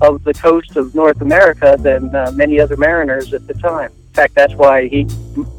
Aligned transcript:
of 0.00 0.24
the 0.24 0.34
coast 0.34 0.76
of 0.76 0.94
North 0.94 1.20
America 1.20 1.76
than 1.78 2.14
uh, 2.14 2.30
many 2.34 2.60
other 2.60 2.76
mariners 2.76 3.32
at 3.34 3.46
the 3.46 3.54
time. 3.54 3.92
In 3.92 4.14
fact, 4.14 4.34
that's 4.34 4.54
why 4.54 4.88
he 4.88 5.04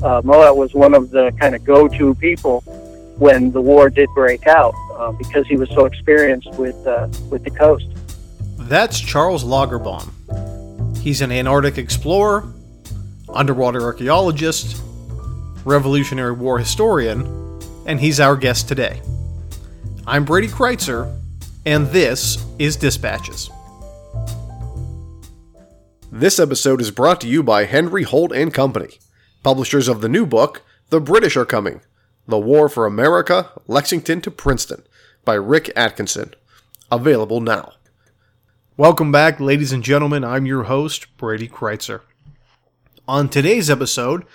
uh, 0.04 0.22
Mowat 0.24 0.58
was 0.58 0.74
one 0.74 0.94
of 0.94 1.10
the 1.12 1.32
kind 1.40 1.56
of 1.56 1.64
go-to 1.64 2.14
people 2.16 2.62
when 3.18 3.52
the 3.52 3.62
war 3.62 3.90
did 3.90 4.10
break 4.16 4.48
out 4.48 4.74
uh, 4.96 5.12
because 5.12 5.48
he 5.48 5.56
was 5.56 5.70
so 5.70 5.86
experienced 5.86 6.52
with 6.54 6.76
uh, 6.88 7.08
with 7.30 7.44
the 7.44 7.52
coast. 7.52 7.88
That's 8.58 9.00
Charles 9.00 9.44
Lagerbom. 9.44 10.10
He's 10.98 11.22
an 11.22 11.32
Antarctic 11.32 11.78
explorer, 11.78 12.52
underwater 13.30 13.82
archaeologist, 13.82 14.82
Revolutionary 15.66 16.34
War 16.34 16.58
historian, 16.60 17.60
and 17.86 18.00
he's 18.00 18.20
our 18.20 18.36
guest 18.36 18.68
today. 18.68 19.02
I'm 20.08 20.26
Brady 20.26 20.48
Crytzer, 20.48 21.16
and 21.66 21.88
this 21.88 22.44
is 22.60 22.76
Dispatches. 22.76 23.50
This 26.14 26.42
episode 26.42 26.82
is 26.82 26.92
brought 26.92 27.22
to 27.22 27.28
you 27.28 27.42
by 27.42 27.64
Henry 27.64 28.04
Holt 28.04 28.34
and 28.34 28.54
Company, 28.54 29.00
publishers 29.44 29.88
of 29.88 30.02
the 30.02 30.10
new 30.10 30.26
book, 30.26 30.62
The 30.90 31.00
British 31.00 31.38
Are 31.38 31.46
Coming 31.46 31.80
The 32.28 32.38
War 32.38 32.68
for 32.68 32.86
America, 32.86 33.52
Lexington 33.66 34.20
to 34.24 34.30
Princeton, 34.30 34.84
by 35.24 35.36
Rick 35.36 35.72
Atkinson. 35.74 36.34
Available 36.92 37.40
now. 37.40 37.76
Welcome 38.76 39.14
back, 39.14 39.40
ladies 39.40 39.72
and 39.72 39.86
gentlemen. 39.86 40.26
I'm 40.26 40.46
your 40.46 40.64
host, 40.64 41.16
Brady 41.16 41.48
Crytzer. 41.48 42.02
On 43.08 43.30
today's 43.30 43.70
episode, 43.70 44.26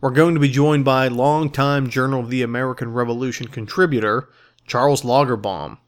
we're 0.00 0.10
going 0.10 0.34
to 0.34 0.40
be 0.40 0.48
joined 0.48 0.84
by 0.84 1.08
longtime 1.08 1.90
Journal 1.90 2.20
of 2.20 2.30
the 2.30 2.42
American 2.42 2.92
Revolution 2.92 3.48
contributor, 3.48 4.28
Charles 4.68 5.02
Lagerbom, 5.02 5.78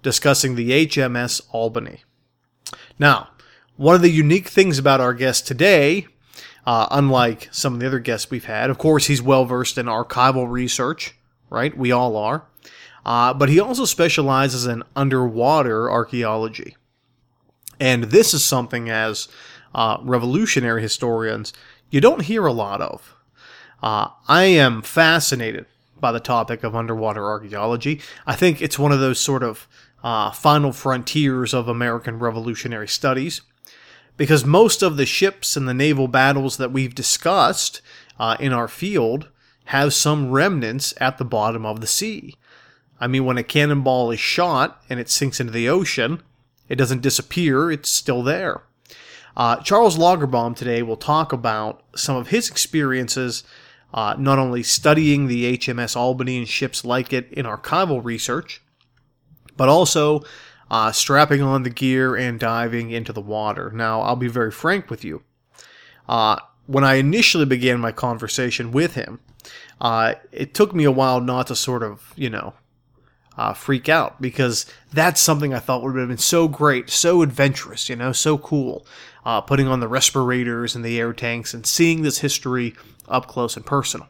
discussing 0.00 0.54
the 0.54 0.86
HMS 0.86 1.42
Albany. 1.50 2.04
Now, 3.00 3.30
one 3.76 3.94
of 3.94 4.02
the 4.02 4.10
unique 4.10 4.48
things 4.48 4.78
about 4.78 5.00
our 5.00 5.14
guest 5.14 5.46
today, 5.46 6.06
uh, 6.66 6.86
unlike 6.90 7.48
some 7.50 7.74
of 7.74 7.80
the 7.80 7.86
other 7.86 7.98
guests 7.98 8.30
we've 8.30 8.44
had, 8.44 8.70
of 8.70 8.78
course, 8.78 9.06
he's 9.06 9.22
well 9.22 9.44
versed 9.44 9.78
in 9.78 9.86
archival 9.86 10.50
research, 10.50 11.14
right? 11.50 11.76
We 11.76 11.90
all 11.90 12.16
are. 12.16 12.44
Uh, 13.04 13.34
but 13.34 13.48
he 13.48 13.58
also 13.58 13.84
specializes 13.84 14.66
in 14.66 14.82
underwater 14.94 15.90
archaeology. 15.90 16.76
And 17.80 18.04
this 18.04 18.32
is 18.32 18.44
something, 18.44 18.88
as 18.88 19.26
uh, 19.74 19.98
revolutionary 20.02 20.82
historians, 20.82 21.52
you 21.90 22.00
don't 22.00 22.22
hear 22.22 22.46
a 22.46 22.52
lot 22.52 22.80
of. 22.80 23.16
Uh, 23.82 24.08
I 24.28 24.44
am 24.44 24.82
fascinated 24.82 25.66
by 25.98 26.12
the 26.12 26.20
topic 26.20 26.62
of 26.62 26.76
underwater 26.76 27.24
archaeology. 27.24 28.00
I 28.24 28.36
think 28.36 28.62
it's 28.62 28.78
one 28.78 28.92
of 28.92 29.00
those 29.00 29.18
sort 29.18 29.42
of 29.42 29.66
uh, 30.04 30.30
final 30.30 30.72
frontiers 30.72 31.52
of 31.52 31.66
American 31.66 32.20
revolutionary 32.20 32.88
studies 32.88 33.40
because 34.16 34.44
most 34.44 34.82
of 34.82 34.96
the 34.96 35.06
ships 35.06 35.56
and 35.56 35.68
the 35.68 35.74
naval 35.74 36.08
battles 36.08 36.56
that 36.56 36.72
we've 36.72 36.94
discussed 36.94 37.80
uh, 38.18 38.36
in 38.38 38.52
our 38.52 38.68
field 38.68 39.28
have 39.66 39.94
some 39.94 40.30
remnants 40.30 40.94
at 41.00 41.18
the 41.18 41.24
bottom 41.24 41.64
of 41.64 41.80
the 41.80 41.86
sea. 41.86 42.34
I 43.00 43.06
mean, 43.06 43.24
when 43.24 43.38
a 43.38 43.42
cannonball 43.42 44.10
is 44.10 44.20
shot 44.20 44.82
and 44.88 45.00
it 45.00 45.10
sinks 45.10 45.40
into 45.40 45.52
the 45.52 45.68
ocean, 45.68 46.22
it 46.68 46.76
doesn't 46.76 47.02
disappear, 47.02 47.70
it's 47.70 47.90
still 47.90 48.22
there. 48.22 48.62
Uh, 49.36 49.56
Charles 49.56 49.96
Lagerbom 49.96 50.54
today 50.54 50.82
will 50.82 50.96
talk 50.96 51.32
about 51.32 51.82
some 51.96 52.16
of 52.16 52.28
his 52.28 52.50
experiences 52.50 53.44
uh, 53.94 54.14
not 54.18 54.38
only 54.38 54.62
studying 54.62 55.26
the 55.26 55.56
HMS 55.58 55.96
Albany 55.96 56.38
and 56.38 56.48
ships 56.48 56.84
like 56.84 57.12
it 57.12 57.30
in 57.32 57.44
archival 57.44 58.02
research, 58.02 58.62
but 59.56 59.68
also 59.68 60.22
uh, 60.72 60.90
strapping 60.90 61.42
on 61.42 61.64
the 61.64 61.70
gear 61.70 62.16
and 62.16 62.40
diving 62.40 62.90
into 62.90 63.12
the 63.12 63.20
water. 63.20 63.70
Now, 63.70 64.00
I'll 64.00 64.16
be 64.16 64.28
very 64.28 64.50
frank 64.50 64.88
with 64.88 65.04
you. 65.04 65.22
Uh, 66.08 66.38
when 66.66 66.82
I 66.82 66.94
initially 66.94 67.44
began 67.44 67.78
my 67.78 67.92
conversation 67.92 68.72
with 68.72 68.94
him, 68.94 69.20
uh, 69.82 70.14
it 70.32 70.54
took 70.54 70.74
me 70.74 70.84
a 70.84 70.90
while 70.90 71.20
not 71.20 71.48
to 71.48 71.56
sort 71.56 71.82
of, 71.82 72.14
you 72.16 72.30
know, 72.30 72.54
uh, 73.36 73.52
freak 73.52 73.90
out 73.90 74.22
because 74.22 74.64
that's 74.90 75.20
something 75.20 75.52
I 75.52 75.58
thought 75.58 75.82
would 75.82 75.94
have 75.96 76.08
been 76.08 76.16
so 76.16 76.48
great, 76.48 76.88
so 76.88 77.20
adventurous, 77.20 77.90
you 77.90 77.96
know, 77.96 78.12
so 78.12 78.38
cool. 78.38 78.86
Uh, 79.26 79.42
putting 79.42 79.68
on 79.68 79.80
the 79.80 79.88
respirators 79.88 80.74
and 80.74 80.82
the 80.82 80.98
air 80.98 81.12
tanks 81.12 81.52
and 81.52 81.66
seeing 81.66 82.00
this 82.00 82.18
history 82.18 82.74
up 83.08 83.26
close 83.26 83.56
and 83.56 83.66
personal. 83.66 84.08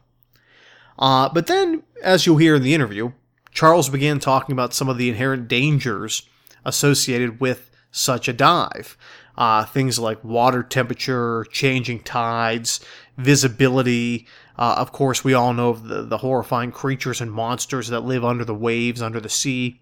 Uh, 0.96 1.28
but 1.28 1.48
then, 1.48 1.82
as 2.04 2.24
you'll 2.24 2.36
hear 2.36 2.54
in 2.54 2.62
the 2.62 2.74
interview, 2.74 3.10
Charles 3.50 3.88
began 3.88 4.20
talking 4.20 4.52
about 4.52 4.72
some 4.72 4.88
of 4.88 4.96
the 4.96 5.08
inherent 5.08 5.48
dangers 5.48 6.22
associated 6.64 7.40
with 7.40 7.70
such 7.90 8.28
a 8.28 8.32
dive. 8.32 8.96
Uh, 9.36 9.64
things 9.64 9.98
like 9.98 10.22
water 10.22 10.62
temperature, 10.62 11.46
changing 11.50 12.00
tides, 12.00 12.80
visibility. 13.16 14.26
Uh, 14.58 14.74
of 14.78 14.92
course, 14.92 15.24
we 15.24 15.32
all 15.32 15.54
know 15.54 15.70
of 15.70 15.88
the, 15.88 16.02
the 16.02 16.18
horrifying 16.18 16.70
creatures 16.70 17.20
and 17.20 17.32
monsters 17.32 17.88
that 17.88 18.00
live 18.00 18.24
under 18.24 18.44
the 18.44 18.54
waves, 18.54 19.00
under 19.00 19.20
the 19.20 19.28
sea. 19.28 19.80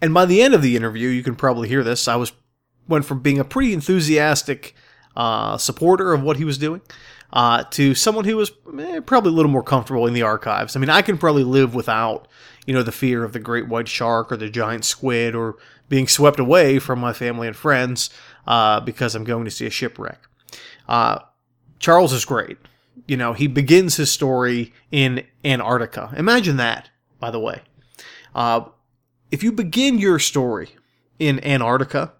And 0.00 0.14
by 0.14 0.24
the 0.24 0.40
end 0.40 0.54
of 0.54 0.62
the 0.62 0.74
interview, 0.74 1.08
you 1.08 1.22
can 1.22 1.36
probably 1.36 1.68
hear 1.68 1.84
this. 1.84 2.08
I 2.08 2.16
was 2.16 2.32
went 2.88 3.04
from 3.04 3.20
being 3.20 3.38
a 3.38 3.44
pretty 3.44 3.72
enthusiastic 3.72 4.74
uh, 5.14 5.56
supporter 5.58 6.12
of 6.12 6.22
what 6.22 6.38
he 6.38 6.44
was 6.44 6.58
doing 6.58 6.80
uh, 7.32 7.64
to 7.70 7.94
someone 7.94 8.24
who 8.24 8.36
was 8.36 8.52
eh, 8.78 9.00
probably 9.00 9.30
a 9.30 9.34
little 9.34 9.50
more 9.50 9.62
comfortable 9.62 10.06
in 10.06 10.14
the 10.14 10.22
archives. 10.22 10.76
I 10.76 10.80
mean, 10.80 10.90
I 10.90 11.02
can 11.02 11.18
probably 11.18 11.44
live 11.44 11.74
without 11.74 12.28
you 12.66 12.74
know, 12.74 12.82
the 12.82 12.92
fear 12.92 13.24
of 13.24 13.32
the 13.32 13.40
great 13.40 13.68
white 13.68 13.88
shark 13.88 14.30
or 14.30 14.36
the 14.36 14.48
giant 14.48 14.84
squid 14.84 15.34
or 15.34 15.56
being 15.88 16.06
swept 16.06 16.38
away 16.38 16.78
from 16.78 17.00
my 17.00 17.12
family 17.12 17.48
and 17.48 17.56
friends 17.56 18.10
uh, 18.46 18.80
because 18.80 19.14
I'm 19.14 19.24
going 19.24 19.44
to 19.44 19.50
see 19.50 19.66
a 19.66 19.70
shipwreck. 19.70 20.20
Uh, 20.88 21.20
Charles 21.78 22.12
is 22.12 22.24
great. 22.24 22.58
You 23.08 23.16
know, 23.16 23.32
he 23.32 23.46
begins 23.46 23.96
his 23.96 24.12
story 24.12 24.72
in 24.92 25.26
Antarctica. 25.44 26.12
Imagine 26.16 26.58
that, 26.58 26.90
by 27.18 27.30
the 27.30 27.40
way. 27.40 27.62
Uh, 28.34 28.66
if 29.30 29.42
you 29.42 29.52
begin 29.52 29.98
your 29.98 30.18
story 30.18 30.70
in 31.18 31.42
Antarctica, 31.44 32.12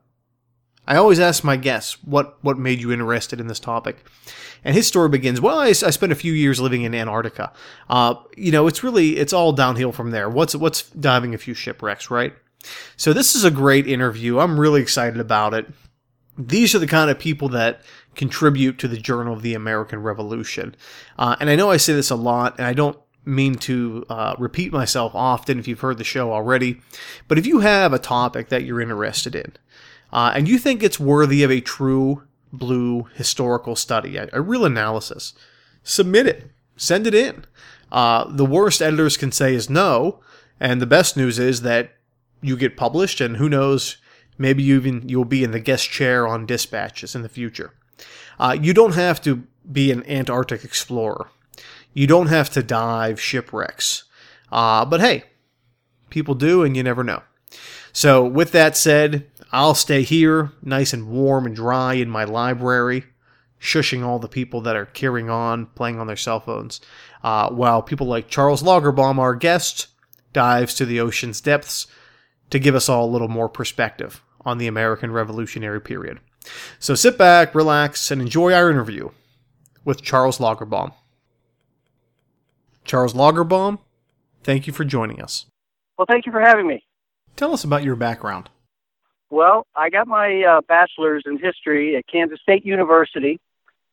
I 0.86 0.96
always 0.96 1.20
ask 1.20 1.44
my 1.44 1.56
guests 1.56 2.02
what 2.04 2.42
what 2.42 2.58
made 2.58 2.80
you 2.80 2.92
interested 2.92 3.40
in 3.40 3.46
this 3.46 3.60
topic, 3.60 4.04
and 4.64 4.74
his 4.74 4.86
story 4.86 5.08
begins. 5.08 5.40
Well, 5.40 5.58
I, 5.58 5.68
I 5.68 5.72
spent 5.72 6.12
a 6.12 6.16
few 6.16 6.32
years 6.32 6.60
living 6.60 6.82
in 6.82 6.94
Antarctica. 6.94 7.52
Uh, 7.88 8.14
you 8.36 8.50
know, 8.50 8.66
it's 8.66 8.82
really 8.82 9.16
it's 9.16 9.32
all 9.32 9.52
downhill 9.52 9.92
from 9.92 10.10
there. 10.10 10.28
What's 10.28 10.54
what's 10.54 10.82
diving 10.90 11.34
a 11.34 11.38
few 11.38 11.54
shipwrecks, 11.54 12.10
right? 12.10 12.34
So 12.96 13.12
this 13.12 13.34
is 13.34 13.44
a 13.44 13.50
great 13.50 13.86
interview. 13.86 14.38
I'm 14.38 14.58
really 14.58 14.82
excited 14.82 15.20
about 15.20 15.54
it. 15.54 15.66
These 16.36 16.74
are 16.74 16.78
the 16.78 16.86
kind 16.86 17.10
of 17.10 17.18
people 17.18 17.48
that 17.50 17.82
contribute 18.14 18.78
to 18.80 18.88
the 18.88 18.98
Journal 18.98 19.32
of 19.32 19.42
the 19.42 19.54
American 19.54 20.02
Revolution, 20.02 20.74
uh, 21.18 21.36
and 21.38 21.48
I 21.48 21.56
know 21.56 21.70
I 21.70 21.76
say 21.76 21.92
this 21.92 22.10
a 22.10 22.16
lot, 22.16 22.58
and 22.58 22.66
I 22.66 22.72
don't 22.72 22.98
mean 23.24 23.54
to 23.54 24.04
uh, 24.08 24.34
repeat 24.38 24.72
myself 24.72 25.14
often 25.14 25.58
if 25.58 25.68
you've 25.68 25.80
heard 25.80 25.98
the 25.98 26.04
show 26.04 26.32
already, 26.32 26.80
but 27.28 27.38
if 27.38 27.46
you 27.46 27.60
have 27.60 27.92
a 27.92 27.98
topic 27.98 28.48
that 28.48 28.64
you're 28.64 28.80
interested 28.80 29.34
in 29.34 29.52
uh, 30.12 30.32
and 30.34 30.48
you 30.48 30.58
think 30.58 30.82
it's 30.82 31.00
worthy 31.00 31.42
of 31.42 31.50
a 31.50 31.60
true 31.60 32.22
blue 32.52 33.06
historical 33.14 33.76
study, 33.76 34.16
a, 34.16 34.28
a 34.32 34.40
real 34.40 34.64
analysis, 34.64 35.34
submit 35.82 36.26
it, 36.26 36.50
send 36.76 37.06
it 37.06 37.14
in. 37.14 37.44
Uh, 37.92 38.24
the 38.28 38.46
worst 38.46 38.80
editors 38.80 39.16
can 39.16 39.32
say 39.32 39.54
is 39.54 39.70
no, 39.70 40.20
and 40.58 40.80
the 40.80 40.86
best 40.86 41.16
news 41.16 41.38
is 41.38 41.62
that 41.62 41.92
you 42.42 42.56
get 42.56 42.76
published, 42.76 43.20
and 43.20 43.36
who 43.36 43.48
knows, 43.48 43.96
maybe 44.38 44.62
you 44.62 44.76
even 44.76 45.08
you'll 45.08 45.24
be 45.24 45.44
in 45.44 45.50
the 45.50 45.60
guest 45.60 45.90
chair 45.90 46.26
on 46.26 46.46
dispatches 46.46 47.14
in 47.14 47.22
the 47.22 47.28
future. 47.28 47.72
Uh, 48.38 48.56
you 48.60 48.72
don't 48.72 48.94
have 48.94 49.20
to 49.20 49.44
be 49.70 49.92
an 49.92 50.04
Antarctic 50.08 50.64
explorer. 50.64 51.28
You 51.92 52.06
don't 52.06 52.28
have 52.28 52.50
to 52.50 52.62
dive 52.62 53.20
shipwrecks. 53.20 54.04
Uh, 54.50 54.84
but 54.84 55.00
hey, 55.00 55.24
people 56.08 56.34
do, 56.34 56.62
and 56.62 56.76
you 56.76 56.82
never 56.82 57.04
know. 57.04 57.22
So, 57.92 58.24
with 58.24 58.52
that 58.52 58.76
said, 58.76 59.29
I'll 59.52 59.74
stay 59.74 60.02
here, 60.02 60.52
nice 60.62 60.92
and 60.92 61.08
warm 61.08 61.46
and 61.46 61.56
dry 61.56 61.94
in 61.94 62.08
my 62.08 62.24
library, 62.24 63.04
shushing 63.60 64.04
all 64.04 64.18
the 64.18 64.28
people 64.28 64.60
that 64.62 64.76
are 64.76 64.86
carrying 64.86 65.28
on, 65.28 65.66
playing 65.66 65.98
on 65.98 66.06
their 66.06 66.16
cell 66.16 66.40
phones, 66.40 66.80
uh, 67.22 67.50
while 67.50 67.82
people 67.82 68.06
like 68.06 68.28
Charles 68.28 68.62
Lagerbom, 68.62 69.18
our 69.18 69.34
guest, 69.34 69.88
dives 70.32 70.74
to 70.74 70.86
the 70.86 71.00
ocean's 71.00 71.40
depths 71.40 71.86
to 72.50 72.58
give 72.58 72.74
us 72.74 72.88
all 72.88 73.04
a 73.04 73.10
little 73.10 73.28
more 73.28 73.48
perspective 73.48 74.22
on 74.42 74.58
the 74.58 74.66
American 74.66 75.10
Revolutionary 75.10 75.80
period. 75.80 76.20
So 76.78 76.94
sit 76.94 77.18
back, 77.18 77.54
relax, 77.54 78.10
and 78.10 78.22
enjoy 78.22 78.52
our 78.52 78.70
interview 78.70 79.10
with 79.84 80.02
Charles 80.02 80.38
Lagerbom. 80.38 80.92
Charles 82.84 83.14
Lagerbom, 83.14 83.78
thank 84.42 84.66
you 84.66 84.72
for 84.72 84.84
joining 84.84 85.20
us. 85.20 85.46
Well, 85.98 86.06
thank 86.08 86.24
you 86.24 86.32
for 86.32 86.40
having 86.40 86.66
me. 86.66 86.84
Tell 87.36 87.52
us 87.52 87.64
about 87.64 87.84
your 87.84 87.96
background. 87.96 88.48
Well, 89.30 89.66
I 89.76 89.90
got 89.90 90.08
my 90.08 90.42
uh, 90.42 90.60
bachelor's 90.62 91.22
in 91.24 91.38
history 91.38 91.96
at 91.96 92.06
Kansas 92.08 92.40
State 92.42 92.66
University, 92.66 93.38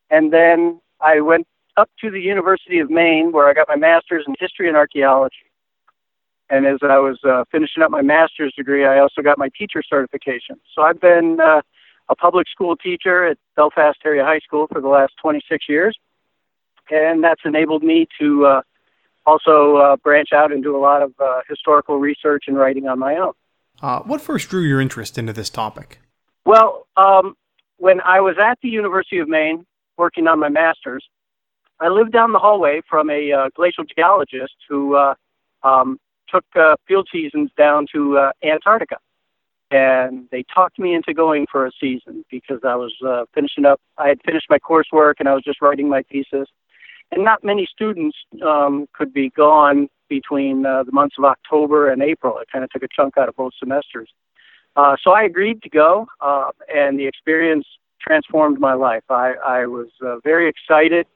and 0.09 0.33
then 0.33 0.81
I 0.99 1.21
went 1.21 1.47
up 1.77 1.89
to 2.01 2.09
the 2.09 2.19
University 2.19 2.79
of 2.79 2.89
Maine 2.89 3.31
where 3.31 3.47
I 3.47 3.53
got 3.53 3.67
my 3.67 3.75
master's 3.75 4.25
in 4.27 4.33
history 4.39 4.67
and 4.67 4.75
archaeology. 4.75 5.35
And 6.49 6.65
as 6.65 6.79
I 6.81 6.97
was 6.97 7.19
uh, 7.23 7.43
finishing 7.51 7.83
up 7.83 7.91
my 7.91 8.01
master's 8.01 8.53
degree, 8.55 8.85
I 8.85 8.99
also 8.99 9.21
got 9.21 9.37
my 9.37 9.49
teacher 9.55 9.83
certification. 9.87 10.55
So 10.73 10.81
I've 10.81 10.99
been 10.99 11.39
uh, 11.39 11.61
a 12.09 12.15
public 12.15 12.47
school 12.49 12.75
teacher 12.75 13.25
at 13.25 13.37
Belfast 13.55 13.99
Area 14.03 14.23
High 14.23 14.39
School 14.39 14.65
for 14.71 14.81
the 14.81 14.87
last 14.87 15.13
26 15.21 15.65
years, 15.69 15.95
and 16.89 17.23
that's 17.23 17.41
enabled 17.45 17.83
me 17.83 18.07
to 18.19 18.45
uh, 18.45 18.61
also 19.25 19.75
uh, 19.75 19.97
branch 19.97 20.29
out 20.33 20.51
and 20.51 20.63
do 20.63 20.75
a 20.75 20.79
lot 20.79 21.03
of 21.03 21.13
uh, 21.19 21.41
historical 21.47 21.99
research 21.99 22.45
and 22.47 22.57
writing 22.57 22.87
on 22.87 22.97
my 22.97 23.17
own. 23.17 23.33
Uh, 23.81 23.99
what 24.01 24.21
first 24.21 24.49
drew 24.49 24.61
your 24.61 24.81
interest 24.81 25.17
into 25.17 25.33
this 25.33 25.49
topic? 25.49 25.99
Well, 26.45 26.87
um, 26.97 27.35
when 27.77 28.01
I 28.01 28.21
was 28.21 28.35
at 28.41 28.57
the 28.61 28.69
University 28.69 29.19
of 29.19 29.27
Maine 29.27 29.65
working 29.97 30.27
on 30.27 30.39
my 30.39 30.49
master's, 30.49 31.05
I 31.79 31.89
lived 31.89 32.11
down 32.11 32.31
the 32.31 32.39
hallway 32.39 32.81
from 32.89 33.09
a 33.09 33.31
uh, 33.31 33.49
glacial 33.55 33.83
geologist 33.83 34.55
who 34.67 34.95
uh, 34.95 35.13
um, 35.63 35.99
took 36.27 36.45
uh, 36.55 36.75
field 36.87 37.07
seasons 37.11 37.51
down 37.57 37.85
to 37.93 38.17
uh, 38.17 38.31
Antarctica. 38.43 38.97
And 39.69 40.27
they 40.31 40.43
talked 40.53 40.79
me 40.79 40.95
into 40.95 41.13
going 41.13 41.45
for 41.51 41.65
a 41.65 41.71
season 41.79 42.23
because 42.31 42.61
I 42.63 42.75
was 42.75 42.95
uh, 43.05 43.25
finishing 43.33 43.65
up. 43.65 43.81
I 43.97 44.07
had 44.07 44.21
finished 44.23 44.47
my 44.49 44.59
coursework 44.59 45.15
and 45.19 45.27
I 45.27 45.33
was 45.33 45.43
just 45.43 45.61
writing 45.61 45.89
my 45.89 46.03
thesis. 46.03 46.47
And 47.11 47.23
not 47.23 47.43
many 47.43 47.67
students 47.71 48.17
um, 48.45 48.87
could 48.93 49.13
be 49.13 49.29
gone 49.29 49.87
between 50.09 50.65
uh, 50.65 50.83
the 50.83 50.91
months 50.91 51.15
of 51.17 51.25
October 51.25 51.89
and 51.89 52.01
April. 52.01 52.37
It 52.39 52.49
kind 52.51 52.63
of 52.63 52.69
took 52.69 52.83
a 52.83 52.87
chunk 52.93 53.17
out 53.17 53.29
of 53.29 53.35
both 53.35 53.53
semesters. 53.59 54.09
Uh, 54.75 54.95
so 55.01 55.11
I 55.11 55.23
agreed 55.23 55.61
to 55.63 55.69
go, 55.69 56.07
uh, 56.21 56.51
and 56.73 56.99
the 56.99 57.07
experience 57.07 57.65
transformed 57.99 58.59
my 58.59 58.73
life. 58.73 59.03
I, 59.09 59.33
I 59.43 59.65
was 59.65 59.87
uh, 60.05 60.19
very 60.23 60.49
excited 60.49 61.07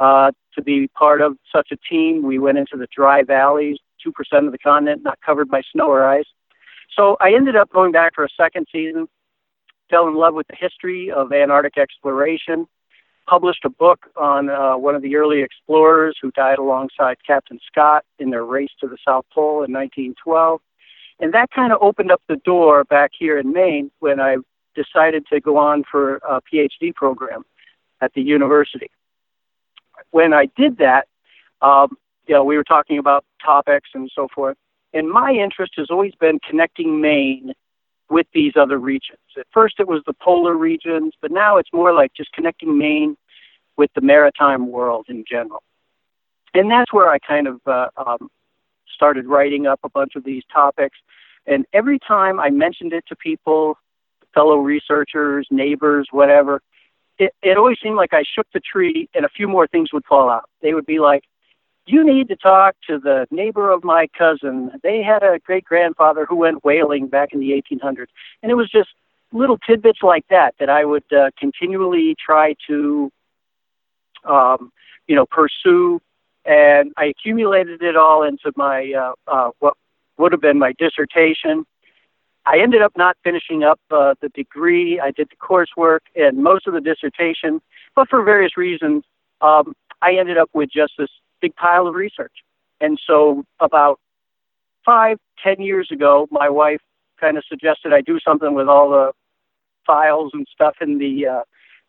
uh, 0.00 0.32
to 0.54 0.62
be 0.62 0.88
part 0.88 1.20
of 1.20 1.36
such 1.54 1.68
a 1.72 1.76
team. 1.88 2.22
We 2.22 2.38
went 2.38 2.58
into 2.58 2.76
the 2.76 2.88
dry 2.94 3.22
valleys, 3.22 3.78
2% 4.04 4.12
of 4.46 4.52
the 4.52 4.58
continent 4.58 5.02
not 5.04 5.18
covered 5.24 5.48
by 5.48 5.62
snow 5.72 5.86
or 5.86 6.04
ice. 6.04 6.26
So 6.96 7.16
I 7.20 7.34
ended 7.34 7.56
up 7.56 7.70
going 7.70 7.92
back 7.92 8.14
for 8.14 8.24
a 8.24 8.28
second 8.36 8.66
season, 8.70 9.08
fell 9.90 10.08
in 10.08 10.14
love 10.14 10.34
with 10.34 10.46
the 10.48 10.56
history 10.58 11.10
of 11.10 11.32
Antarctic 11.32 11.78
exploration, 11.78 12.66
published 13.26 13.64
a 13.64 13.70
book 13.70 14.06
on 14.16 14.50
uh, 14.50 14.76
one 14.76 14.94
of 14.94 15.02
the 15.02 15.16
early 15.16 15.42
explorers 15.42 16.16
who 16.20 16.30
died 16.32 16.58
alongside 16.58 17.16
Captain 17.26 17.58
Scott 17.66 18.04
in 18.18 18.30
their 18.30 18.44
race 18.44 18.70
to 18.80 18.88
the 18.88 18.98
South 19.06 19.24
Pole 19.32 19.64
in 19.64 19.72
1912. 19.72 20.60
And 21.20 21.32
that 21.32 21.50
kind 21.50 21.72
of 21.72 21.78
opened 21.80 22.10
up 22.10 22.22
the 22.28 22.36
door 22.36 22.84
back 22.84 23.12
here 23.18 23.38
in 23.38 23.52
Maine 23.52 23.90
when 24.00 24.20
I 24.20 24.36
decided 24.74 25.26
to 25.32 25.40
go 25.40 25.56
on 25.56 25.84
for 25.90 26.16
a 26.16 26.40
PhD 26.42 26.94
program 26.94 27.44
at 28.00 28.12
the 28.14 28.22
university. 28.22 28.90
When 30.10 30.32
I 30.32 30.46
did 30.56 30.78
that, 30.78 31.06
um, 31.62 31.96
you 32.26 32.34
know, 32.34 32.44
we 32.44 32.56
were 32.56 32.64
talking 32.64 32.98
about 32.98 33.24
topics 33.44 33.90
and 33.94 34.10
so 34.14 34.28
forth. 34.34 34.56
And 34.92 35.08
my 35.08 35.32
interest 35.32 35.74
has 35.76 35.88
always 35.90 36.14
been 36.14 36.38
connecting 36.40 37.00
Maine 37.00 37.52
with 38.10 38.26
these 38.32 38.52
other 38.56 38.78
regions. 38.78 39.18
At 39.38 39.46
first, 39.52 39.76
it 39.78 39.88
was 39.88 40.02
the 40.06 40.14
polar 40.14 40.54
regions, 40.54 41.14
but 41.20 41.30
now 41.30 41.56
it's 41.56 41.72
more 41.72 41.92
like 41.92 42.12
just 42.14 42.32
connecting 42.32 42.76
Maine 42.76 43.16
with 43.76 43.90
the 43.94 44.00
maritime 44.00 44.70
world 44.70 45.06
in 45.08 45.24
general. 45.28 45.62
And 46.52 46.70
that's 46.70 46.92
where 46.92 47.10
I 47.10 47.18
kind 47.18 47.48
of 47.48 47.60
uh, 47.66 47.88
um, 47.96 48.28
started 48.94 49.26
writing 49.26 49.66
up 49.66 49.80
a 49.82 49.88
bunch 49.88 50.12
of 50.14 50.24
these 50.24 50.42
topics. 50.52 50.98
And 51.46 51.66
every 51.72 51.98
time 51.98 52.38
I 52.38 52.50
mentioned 52.50 52.92
it 52.92 53.04
to 53.08 53.16
people, 53.16 53.76
fellow 54.32 54.56
researchers, 54.56 55.46
neighbors, 55.50 56.08
whatever, 56.10 56.60
it, 57.18 57.32
it 57.42 57.56
always 57.56 57.78
seemed 57.82 57.96
like 57.96 58.12
I 58.12 58.22
shook 58.22 58.46
the 58.52 58.60
tree 58.60 59.08
and 59.14 59.24
a 59.24 59.28
few 59.28 59.48
more 59.48 59.66
things 59.66 59.92
would 59.92 60.04
fall 60.04 60.30
out. 60.30 60.48
They 60.62 60.74
would 60.74 60.86
be 60.86 60.98
like, 60.98 61.24
you 61.86 62.04
need 62.04 62.28
to 62.28 62.36
talk 62.36 62.74
to 62.88 62.98
the 62.98 63.26
neighbor 63.30 63.70
of 63.70 63.84
my 63.84 64.06
cousin. 64.16 64.70
They 64.82 65.02
had 65.02 65.22
a 65.22 65.38
great 65.38 65.64
grandfather 65.64 66.24
who 66.26 66.36
went 66.36 66.64
whaling 66.64 67.08
back 67.08 67.32
in 67.32 67.40
the 67.40 67.50
1800s. 67.50 68.06
And 68.42 68.50
it 68.50 68.54
was 68.54 68.70
just 68.70 68.88
little 69.32 69.58
tidbits 69.58 69.98
like 70.02 70.24
that 70.30 70.54
that 70.58 70.70
I 70.70 70.84
would 70.84 71.10
uh, 71.12 71.30
continually 71.38 72.16
try 72.24 72.54
to, 72.68 73.10
um, 74.24 74.72
you 75.06 75.14
know, 75.14 75.26
pursue. 75.26 76.00
And 76.46 76.92
I 76.96 77.06
accumulated 77.06 77.82
it 77.82 77.96
all 77.96 78.22
into 78.22 78.52
my, 78.56 78.92
uh, 78.92 79.12
uh, 79.26 79.50
what 79.58 79.76
would 80.18 80.32
have 80.32 80.40
been 80.40 80.58
my 80.58 80.72
dissertation. 80.78 81.66
I 82.46 82.58
ended 82.58 82.82
up 82.82 82.92
not 82.96 83.16
finishing 83.24 83.62
up 83.62 83.80
uh, 83.90 84.14
the 84.20 84.28
degree. 84.30 85.00
I 85.00 85.10
did 85.10 85.30
the 85.30 85.36
coursework 85.36 86.00
and 86.14 86.38
most 86.38 86.66
of 86.66 86.74
the 86.74 86.80
dissertation, 86.80 87.60
but 87.94 88.08
for 88.08 88.22
various 88.22 88.56
reasons, 88.56 89.04
um, 89.40 89.74
I 90.02 90.16
ended 90.16 90.36
up 90.36 90.50
with 90.52 90.70
just 90.70 90.92
this 90.98 91.08
big 91.44 91.54
pile 91.56 91.86
of 91.86 91.94
research. 91.94 92.32
And 92.80 92.98
so 93.06 93.44
about 93.60 94.00
five, 94.84 95.18
ten 95.42 95.60
years 95.60 95.88
ago, 95.90 96.26
my 96.30 96.48
wife 96.48 96.80
kind 97.20 97.36
of 97.36 97.44
suggested 97.48 97.92
I 97.92 98.00
do 98.00 98.18
something 98.26 98.54
with 98.54 98.68
all 98.68 98.90
the 98.90 99.12
files 99.86 100.30
and 100.32 100.46
stuff 100.52 100.76
in 100.80 100.98
the 100.98 101.26
uh, 101.26 101.42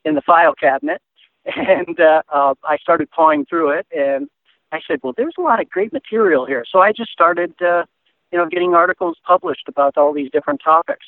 in 0.04 0.16
the 0.16 0.22
file 0.22 0.54
cabinet, 0.54 1.02
and 1.46 2.00
uh, 2.00 2.22
uh, 2.34 2.54
I 2.64 2.78
started 2.78 3.10
pawing 3.12 3.46
through 3.46 3.70
it, 3.72 3.88
and 3.96 4.30
I 4.72 4.80
said, 4.88 5.00
well, 5.02 5.14
there's 5.16 5.36
a 5.38 5.42
lot 5.42 5.62
of 5.62 5.70
great 5.70 5.94
material 5.94 6.46
here. 6.46 6.66
So 6.70 6.80
I 6.80 6.92
just 6.92 7.12
started, 7.12 7.54
uh, 7.62 7.86
you 8.32 8.38
know, 8.38 8.48
getting 8.48 8.76
articles 8.76 9.18
published 9.26 9.68
about 9.68 9.98
all 9.98 10.14
these 10.14 10.30
different 10.32 10.62
topics. 10.64 11.06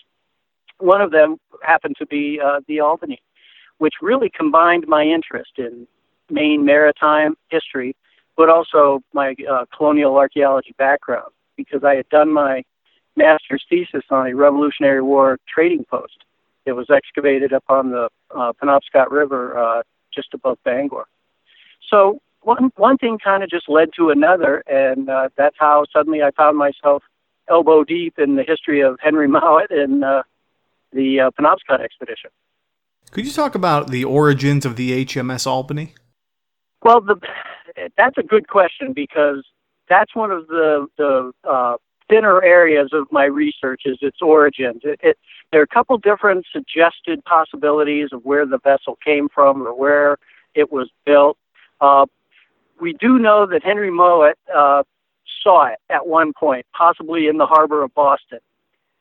One 0.80 1.02
of 1.02 1.12
them 1.12 1.38
happened 1.64 1.96
to 2.00 2.06
be 2.06 2.40
uh, 2.44 2.62
the 2.68 2.80
Albany, 2.80 3.20
which 3.78 3.96
really 4.02 4.30
combined 4.30 4.86
my 4.88 5.04
interest 5.04 5.52
in 5.58 5.88
Maine 6.30 6.64
maritime 6.66 7.36
history 7.50 7.96
but 8.38 8.50
also 8.50 9.02
my 9.14 9.36
uh, 9.50 9.66
colonial 9.76 10.16
archaeology 10.16 10.74
background 10.78 11.32
because 11.58 11.84
I 11.84 11.96
had 11.96 12.08
done 12.10 12.32
my 12.32 12.64
master's 13.16 13.66
thesis 13.68 14.04
on 14.12 14.28
a 14.28 14.36
Revolutionary 14.36 15.02
War 15.02 15.40
trading 15.54 15.84
post. 15.90 16.24
It 16.66 16.74
was 16.74 16.90
excavated 16.90 17.52
up 17.52 17.64
on 17.68 17.90
the 17.92 18.10
uh, 18.34 18.54
Penobscot 18.62 19.10
River 19.10 19.58
uh, 19.58 19.82
just 20.14 20.34
above 20.34 20.60
Bangor. 20.64 21.06
So 21.90 22.22
one 22.42 22.72
one 22.76 22.98
thing 22.98 23.18
kind 23.22 23.44
of 23.44 23.50
just 23.50 23.68
led 23.68 23.90
to 23.98 24.10
another, 24.10 24.64
and 24.68 25.10
uh, 25.10 25.30
that's 25.36 25.56
how 25.60 25.86
suddenly 25.92 26.22
I 26.22 26.32
found 26.32 26.58
myself 26.58 27.04
elbow 27.50 27.84
deep 27.84 28.20
in 28.20 28.36
the 28.36 28.44
history 28.44 28.82
of 28.82 28.98
Henry 29.02 29.28
Mowat 29.36 29.72
and 29.72 30.04
uh, 30.04 30.24
the 30.94 31.22
uh, 31.22 31.32
Penobscot 31.32 31.82
expedition. 31.82 32.30
Could 33.12 33.26
you 33.26 33.32
talk 33.32 33.56
about 33.56 33.90
the 33.90 34.04
origins 34.04 34.66
of 34.66 34.76
the 34.76 35.06
HMS 35.06 35.48
Albany? 35.48 35.94
Well, 36.88 37.02
the 37.02 37.18
that's 37.98 38.18
a 38.18 38.24
good 38.24 38.48
question 38.48 38.94
because 38.94 39.44
that's 39.90 40.16
one 40.16 40.32
of 40.32 40.48
the 40.48 40.88
the 40.98 41.34
uh, 41.44 41.76
thinner 42.08 42.42
areas 42.42 42.92
of 42.94 43.08
my 43.12 43.26
research 43.26 43.82
is 43.84 43.98
its 44.02 44.22
origins. 44.22 44.84
It, 44.86 44.98
it, 45.04 45.18
there 45.52 45.60
are 45.60 45.66
a 45.66 45.68
couple 45.68 45.98
different 45.98 46.46
suggested 46.50 47.26
possibilities 47.26 48.12
of 48.14 48.24
where 48.24 48.46
the 48.46 48.60
vessel 48.60 48.98
came 49.04 49.28
from 49.28 49.68
or 49.68 49.78
where 49.78 50.18
it 50.56 50.72
was 50.72 50.90
built. 51.06 51.38
Uh, 51.82 52.06
we 52.80 52.94
do 52.94 53.20
know 53.20 53.46
that 53.48 53.66
Henry 53.66 53.92
Mowat 53.92 54.36
uh, 54.56 54.84
saw 55.44 55.66
it 55.66 55.80
at 55.90 56.08
one 56.08 56.32
point, 56.32 56.66
possibly 56.72 57.28
in 57.28 57.36
the 57.36 57.46
harbor 57.46 57.84
of 57.84 57.94
Boston, 57.96 58.40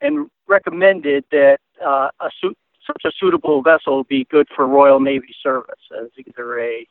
and 0.00 0.28
recommended 0.48 1.24
that 1.30 1.58
uh, 1.80 2.08
a 2.18 2.30
su- 2.40 2.56
such 2.84 3.02
a 3.04 3.12
suitable 3.16 3.62
vessel 3.62 4.02
be 4.02 4.26
good 4.28 4.48
for 4.56 4.66
Royal 4.66 4.98
Navy 4.98 5.32
service 5.40 5.78
as 5.96 6.08
either 6.18 6.58
a 6.58 6.84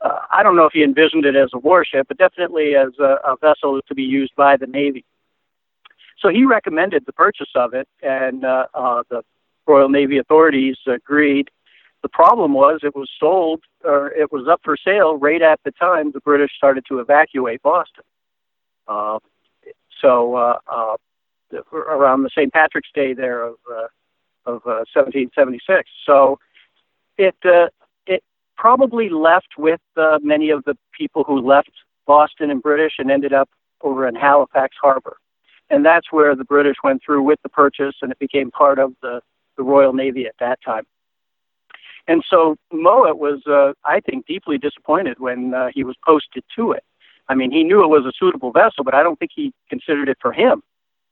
uh, 0.00 0.20
I 0.30 0.42
don't 0.42 0.56
know 0.56 0.64
if 0.64 0.72
he 0.72 0.82
envisioned 0.82 1.24
it 1.24 1.36
as 1.36 1.50
a 1.52 1.58
warship, 1.58 2.08
but 2.08 2.18
definitely 2.18 2.74
as 2.74 2.90
a, 2.98 3.18
a 3.24 3.36
vessel 3.40 3.80
to 3.86 3.94
be 3.94 4.02
used 4.02 4.34
by 4.36 4.56
the 4.56 4.66
Navy. 4.66 5.04
So 6.20 6.28
he 6.28 6.44
recommended 6.44 7.04
the 7.06 7.12
purchase 7.12 7.50
of 7.54 7.74
it, 7.74 7.88
and 8.02 8.44
uh, 8.44 8.66
uh, 8.74 9.02
the 9.08 9.22
Royal 9.66 9.88
Navy 9.88 10.18
authorities 10.18 10.76
agreed. 10.86 11.50
The 12.02 12.08
problem 12.08 12.54
was 12.54 12.80
it 12.82 12.96
was 12.96 13.10
sold, 13.18 13.62
or 13.84 14.08
it 14.12 14.32
was 14.32 14.48
up 14.48 14.60
for 14.64 14.76
sale 14.76 15.16
right 15.16 15.42
at 15.42 15.60
the 15.64 15.70
time 15.72 16.12
the 16.12 16.20
British 16.20 16.52
started 16.56 16.84
to 16.88 16.98
evacuate 17.00 17.62
Boston. 17.62 18.04
Uh, 18.88 19.18
so 20.00 20.34
uh, 20.34 20.58
uh, 20.66 20.96
around 21.72 22.22
the 22.22 22.30
St. 22.30 22.52
Patrick's 22.52 22.88
Day 22.94 23.12
there 23.12 23.42
of 23.42 23.56
uh, 23.70 23.86
of 24.46 24.62
uh, 24.66 24.88
1776. 24.94 25.88
So 26.06 26.38
it 27.18 27.36
uh, 27.44 27.68
probably 28.60 29.08
left 29.08 29.54
with 29.56 29.80
uh, 29.96 30.18
many 30.22 30.50
of 30.50 30.62
the 30.64 30.76
people 30.96 31.24
who 31.24 31.40
left 31.40 31.70
Boston 32.06 32.50
and 32.50 32.62
British 32.62 32.92
and 32.98 33.10
ended 33.10 33.32
up 33.32 33.48
over 33.80 34.06
in 34.06 34.14
Halifax 34.14 34.76
Harbor. 34.82 35.16
And 35.70 35.82
that's 35.82 36.12
where 36.12 36.36
the 36.36 36.44
British 36.44 36.76
went 36.84 37.00
through 37.02 37.22
with 37.22 37.38
the 37.42 37.48
purchase, 37.48 37.94
and 38.02 38.12
it 38.12 38.18
became 38.18 38.50
part 38.50 38.78
of 38.78 38.92
the, 39.00 39.22
the 39.56 39.62
Royal 39.62 39.94
Navy 39.94 40.26
at 40.26 40.34
that 40.40 40.58
time. 40.62 40.84
And 42.06 42.22
so 42.28 42.56
Mowat 42.70 43.18
was, 43.18 43.40
uh, 43.46 43.72
I 43.84 44.00
think, 44.00 44.26
deeply 44.26 44.58
disappointed 44.58 45.18
when 45.18 45.54
uh, 45.54 45.68
he 45.72 45.82
was 45.82 45.96
posted 46.04 46.44
to 46.56 46.72
it. 46.72 46.84
I 47.30 47.34
mean, 47.34 47.50
he 47.50 47.64
knew 47.64 47.82
it 47.82 47.88
was 47.88 48.04
a 48.04 48.12
suitable 48.18 48.52
vessel, 48.52 48.84
but 48.84 48.94
I 48.94 49.02
don't 49.02 49.18
think 49.18 49.30
he 49.34 49.54
considered 49.70 50.08
it 50.10 50.18
for 50.20 50.32
him. 50.32 50.62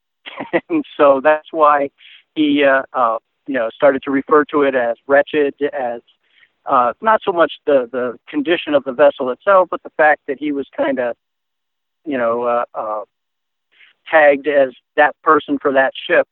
and 0.68 0.84
so 0.98 1.22
that's 1.22 1.48
why 1.52 1.90
he, 2.34 2.62
uh, 2.64 2.82
uh, 2.92 3.18
you 3.46 3.54
know, 3.54 3.70
started 3.74 4.02
to 4.02 4.10
refer 4.10 4.44
to 4.46 4.62
it 4.64 4.74
as 4.74 4.96
wretched, 5.06 5.54
as 5.72 6.02
uh, 6.68 6.92
not 7.00 7.20
so 7.24 7.32
much 7.32 7.52
the 7.66 7.88
the 7.90 8.18
condition 8.28 8.74
of 8.74 8.84
the 8.84 8.92
vessel 8.92 9.30
itself, 9.30 9.68
but 9.70 9.82
the 9.82 9.90
fact 9.96 10.20
that 10.28 10.38
he 10.38 10.52
was 10.52 10.66
kind 10.76 10.98
of, 10.98 11.16
you 12.04 12.18
know, 12.18 12.42
uh, 12.42 12.64
uh, 12.74 13.04
tagged 14.10 14.46
as 14.46 14.74
that 14.96 15.16
person 15.22 15.58
for 15.60 15.72
that 15.72 15.92
ship, 16.06 16.28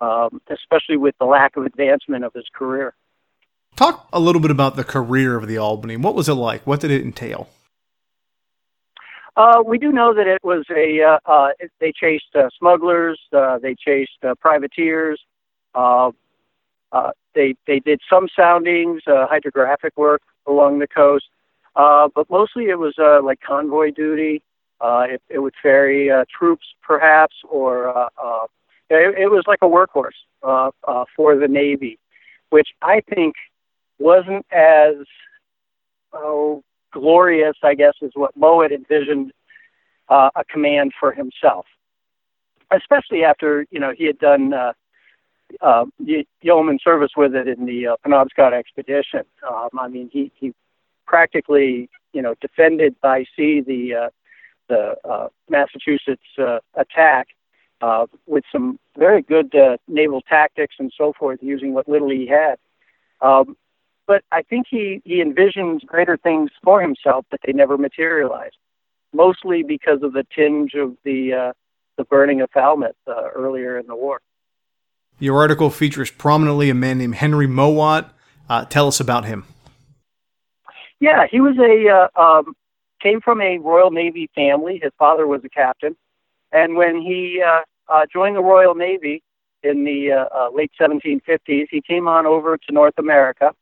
um, 0.00 0.40
especially 0.48 0.96
with 0.96 1.14
the 1.18 1.26
lack 1.26 1.56
of 1.56 1.66
advancement 1.66 2.24
of 2.24 2.32
his 2.32 2.46
career. 2.54 2.94
Talk 3.76 4.08
a 4.12 4.18
little 4.18 4.40
bit 4.40 4.50
about 4.50 4.76
the 4.76 4.84
career 4.84 5.36
of 5.36 5.46
the 5.46 5.58
Albany. 5.58 5.98
What 5.98 6.14
was 6.14 6.30
it 6.30 6.34
like? 6.34 6.66
What 6.66 6.80
did 6.80 6.90
it 6.90 7.02
entail? 7.02 7.48
Uh, 9.36 9.62
we 9.66 9.76
do 9.76 9.92
know 9.92 10.14
that 10.14 10.26
it 10.26 10.42
was 10.42 10.64
a. 10.74 11.02
Uh, 11.02 11.18
uh, 11.30 11.48
they 11.78 11.92
chased 11.92 12.34
uh, 12.34 12.48
smugglers. 12.58 13.20
Uh, 13.30 13.58
they 13.58 13.74
chased 13.74 14.24
uh, 14.26 14.34
privateers. 14.40 15.20
Uh, 16.92 17.10
they 17.34 17.54
they 17.66 17.80
did 17.80 18.00
some 18.08 18.28
soundings, 18.34 19.02
uh, 19.06 19.26
hydrographic 19.26 19.96
work 19.96 20.22
along 20.46 20.78
the 20.78 20.86
coast, 20.86 21.26
uh, 21.74 22.08
but 22.14 22.28
mostly 22.30 22.66
it 22.66 22.78
was 22.78 22.94
uh, 22.98 23.22
like 23.22 23.40
convoy 23.40 23.90
duty. 23.90 24.42
Uh, 24.80 25.06
it, 25.08 25.22
it 25.28 25.38
would 25.38 25.54
ferry 25.62 26.10
uh, 26.10 26.24
troops, 26.38 26.66
perhaps, 26.82 27.34
or 27.48 27.88
uh, 27.88 28.08
uh, 28.22 28.46
it, 28.90 29.18
it 29.18 29.30
was 29.30 29.44
like 29.46 29.60
a 29.62 29.66
workhorse 29.66 30.10
uh, 30.42 30.70
uh, 30.86 31.04
for 31.16 31.36
the 31.36 31.48
Navy, 31.48 31.98
which 32.50 32.68
I 32.82 33.00
think 33.14 33.34
wasn't 33.98 34.46
as 34.52 34.96
oh, 36.12 36.62
glorious, 36.92 37.56
I 37.62 37.74
guess, 37.74 37.94
is 38.02 38.12
what 38.14 38.36
Mowat 38.36 38.72
envisioned 38.72 39.32
uh, 40.08 40.30
a 40.34 40.44
command 40.44 40.92
for 40.98 41.12
himself, 41.12 41.66
especially 42.70 43.24
after 43.24 43.66
you 43.70 43.80
know 43.80 43.92
he 43.96 44.04
had 44.04 44.18
done 44.18 44.52
uh, 44.52 44.72
uh, 45.60 45.84
yeoman 46.40 46.78
service 46.82 47.12
with 47.16 47.34
it 47.34 47.48
in 47.48 47.66
the 47.66 47.88
uh, 47.88 47.96
Penobscot 48.04 48.52
expedition. 48.52 49.22
Um, 49.48 49.70
I 49.78 49.88
mean, 49.88 50.10
he 50.12 50.32
he 50.34 50.52
practically 51.06 51.88
you 52.12 52.22
know 52.22 52.34
defended 52.40 52.96
by 53.00 53.24
sea 53.36 53.60
the 53.60 53.94
uh, 53.94 54.08
the 54.68 54.96
uh, 55.04 55.28
Massachusetts 55.48 56.22
uh, 56.38 56.58
attack 56.74 57.28
uh, 57.80 58.06
with 58.26 58.44
some 58.50 58.78
very 58.96 59.22
good 59.22 59.54
uh, 59.54 59.76
naval 59.88 60.22
tactics 60.22 60.76
and 60.78 60.92
so 60.96 61.12
forth, 61.18 61.38
using 61.42 61.74
what 61.74 61.88
little 61.88 62.10
he 62.10 62.26
had. 62.26 62.56
Um, 63.20 63.56
but 64.06 64.22
I 64.32 64.42
think 64.42 64.66
he, 64.70 65.02
he 65.04 65.22
envisions 65.22 65.84
greater 65.84 66.16
things 66.16 66.50
for 66.62 66.80
himself, 66.80 67.26
but 67.30 67.40
they 67.44 67.52
never 67.52 67.76
materialized, 67.76 68.56
mostly 69.12 69.62
because 69.62 70.02
of 70.02 70.12
the 70.12 70.24
tinge 70.34 70.74
of 70.74 70.96
the, 71.04 71.32
uh, 71.32 71.52
the 71.96 72.04
burning 72.04 72.40
of 72.40 72.50
Falmouth 72.50 72.96
uh, 73.06 73.28
earlier 73.34 73.78
in 73.78 73.86
the 73.86 73.96
war. 73.96 74.20
Your 75.18 75.38
article 75.38 75.70
features 75.70 76.10
prominently 76.10 76.70
a 76.70 76.74
man 76.74 76.98
named 76.98 77.16
Henry 77.16 77.46
Mowat. 77.46 78.10
Uh, 78.48 78.64
tell 78.66 78.86
us 78.86 79.00
about 79.00 79.24
him. 79.24 79.44
Yeah, 81.00 81.26
he 81.30 81.40
was 81.40 81.56
a 81.58 81.88
uh, 82.18 82.20
um, 82.20 82.54
came 83.00 83.20
from 83.20 83.40
a 83.40 83.58
Royal 83.58 83.90
Navy 83.90 84.30
family. 84.34 84.80
His 84.82 84.92
father 84.98 85.26
was 85.26 85.42
a 85.44 85.48
captain, 85.48 85.96
and 86.52 86.76
when 86.76 87.00
he 87.00 87.42
uh, 87.42 87.60
uh, 87.92 88.06
joined 88.12 88.36
the 88.36 88.42
Royal 88.42 88.74
Navy 88.74 89.22
in 89.62 89.84
the 89.84 90.12
uh, 90.12 90.24
uh, 90.34 90.50
late 90.54 90.70
1750s, 90.80 91.66
he 91.70 91.82
came 91.82 92.08
on 92.08 92.26
over 92.26 92.56
to 92.56 92.72
North 92.72 92.94
America 92.98 93.52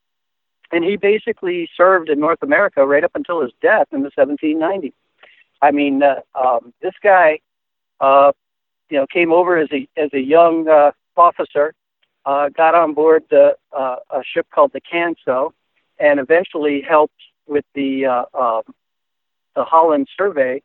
and 0.74 0.84
he 0.84 0.96
basically 0.96 1.68
served 1.76 2.08
in 2.08 2.18
North 2.18 2.42
America 2.42 2.84
right 2.84 3.04
up 3.04 3.12
until 3.14 3.40
his 3.40 3.52
death 3.62 3.86
in 3.92 4.02
the 4.02 4.10
1790s. 4.18 4.92
I 5.62 5.70
mean, 5.70 6.02
uh, 6.02 6.20
um, 6.34 6.74
this 6.82 6.94
guy, 7.02 7.38
uh, 8.00 8.32
you 8.90 8.98
know, 8.98 9.06
came 9.06 9.32
over 9.32 9.56
as 9.56 9.68
a 9.72 9.88
as 9.96 10.10
a 10.12 10.18
young 10.18 10.68
uh, 10.68 10.90
officer, 11.16 11.74
uh, 12.26 12.48
got 12.50 12.74
on 12.74 12.94
board 12.94 13.24
the, 13.30 13.56
uh, 13.76 13.96
a 14.10 14.22
ship 14.24 14.46
called 14.54 14.72
the 14.72 14.80
Canso, 14.80 15.52
and 15.98 16.18
eventually 16.18 16.80
helped 16.80 17.20
with 17.46 17.64
the 17.74 18.06
uh, 18.06 18.24
uh, 18.34 18.62
the 19.54 19.64
Holland 19.64 20.08
survey 20.16 20.62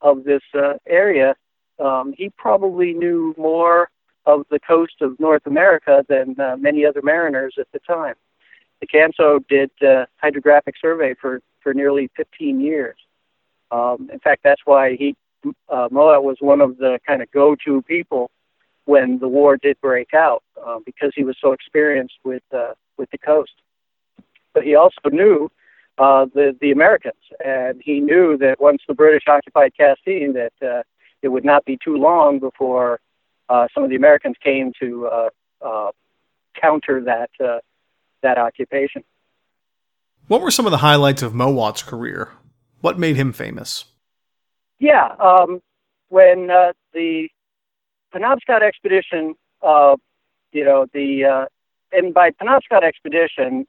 of 0.00 0.24
this 0.24 0.42
uh, 0.54 0.74
area. 0.86 1.34
Um, 1.78 2.14
he 2.16 2.30
probably 2.30 2.94
knew 2.94 3.34
more 3.36 3.90
of 4.24 4.46
the 4.50 4.60
coast 4.60 4.94
of 5.00 5.18
North 5.20 5.46
America 5.46 6.04
than 6.08 6.38
uh, 6.38 6.56
many 6.56 6.86
other 6.86 7.02
mariners 7.02 7.54
at 7.58 7.66
the 7.72 7.80
time 7.80 8.14
the 8.80 8.86
CANSO 8.86 9.46
did 9.48 9.70
uh, 9.86 10.06
hydrographic 10.16 10.74
survey 10.80 11.14
for, 11.20 11.40
for 11.60 11.74
nearly 11.74 12.10
15 12.16 12.60
years. 12.60 12.96
Um, 13.70 14.08
in 14.12 14.18
fact, 14.18 14.42
that's 14.42 14.62
why 14.64 14.96
he 14.96 15.14
uh, 15.68 15.88
Mowat 15.90 16.22
was 16.22 16.36
one 16.40 16.60
of 16.60 16.76
the 16.76 16.98
kind 17.06 17.22
of 17.22 17.30
go-to 17.30 17.80
people 17.82 18.30
when 18.84 19.18
the 19.18 19.28
war 19.28 19.56
did 19.56 19.80
break 19.80 20.14
out 20.14 20.42
uh, 20.64 20.78
because 20.84 21.12
he 21.14 21.24
was 21.24 21.36
so 21.40 21.52
experienced 21.52 22.18
with 22.24 22.42
uh, 22.54 22.72
with 22.96 23.10
the 23.10 23.18
coast. 23.18 23.52
But 24.52 24.64
he 24.64 24.74
also 24.74 25.10
knew 25.10 25.50
uh, 25.98 26.26
the 26.34 26.56
the 26.60 26.72
Americans, 26.72 27.22
and 27.44 27.80
he 27.84 28.00
knew 28.00 28.36
that 28.38 28.60
once 28.60 28.82
the 28.88 28.94
British 28.94 29.24
occupied 29.28 29.72
Castine, 29.76 30.34
that 30.34 30.52
uh, 30.66 30.82
it 31.22 31.28
would 31.28 31.44
not 31.44 31.64
be 31.64 31.78
too 31.82 31.96
long 31.96 32.38
before 32.38 33.00
uh, 33.48 33.66
some 33.74 33.82
of 33.82 33.90
the 33.90 33.96
Americans 33.96 34.36
came 34.42 34.72
to 34.80 35.06
uh, 35.06 35.28
uh, 35.60 35.90
counter 36.60 37.02
that 37.02 37.30
uh, 37.44 37.58
that 38.22 38.38
occupation. 38.38 39.04
What 40.28 40.40
were 40.40 40.50
some 40.50 40.66
of 40.66 40.70
the 40.70 40.78
highlights 40.78 41.22
of 41.22 41.34
Mowat's 41.34 41.82
career? 41.82 42.30
What 42.80 42.98
made 42.98 43.16
him 43.16 43.32
famous? 43.32 43.84
Yeah, 44.78 45.14
um, 45.18 45.60
when 46.08 46.50
uh, 46.50 46.72
the 46.94 47.28
Penobscot 48.14 48.62
expedition, 48.62 49.34
uh, 49.62 49.96
you 50.52 50.64
know, 50.64 50.86
the 50.92 51.24
uh, 51.24 51.44
and 51.92 52.14
by 52.14 52.30
Penobscot 52.30 52.82
expedition, 52.82 53.66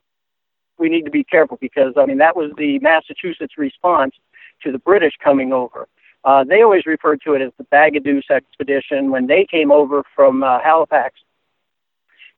we 0.77 0.89
need 0.89 1.05
to 1.05 1.11
be 1.11 1.23
careful 1.23 1.57
because 1.59 1.93
I 1.97 2.05
mean 2.05 2.17
that 2.17 2.35
was 2.35 2.51
the 2.57 2.79
Massachusetts 2.79 3.57
response 3.57 4.15
to 4.63 4.71
the 4.71 4.79
British 4.79 5.13
coming 5.23 5.53
over. 5.53 5.87
Uh, 6.23 6.43
they 6.43 6.61
always 6.61 6.85
referred 6.85 7.19
to 7.25 7.33
it 7.33 7.41
as 7.41 7.51
the 7.57 7.63
Bagaduce 7.65 8.29
expedition 8.29 9.09
when 9.09 9.27
they 9.27 9.45
came 9.49 9.71
over 9.71 10.03
from 10.15 10.43
uh, 10.43 10.59
Halifax 10.59 11.15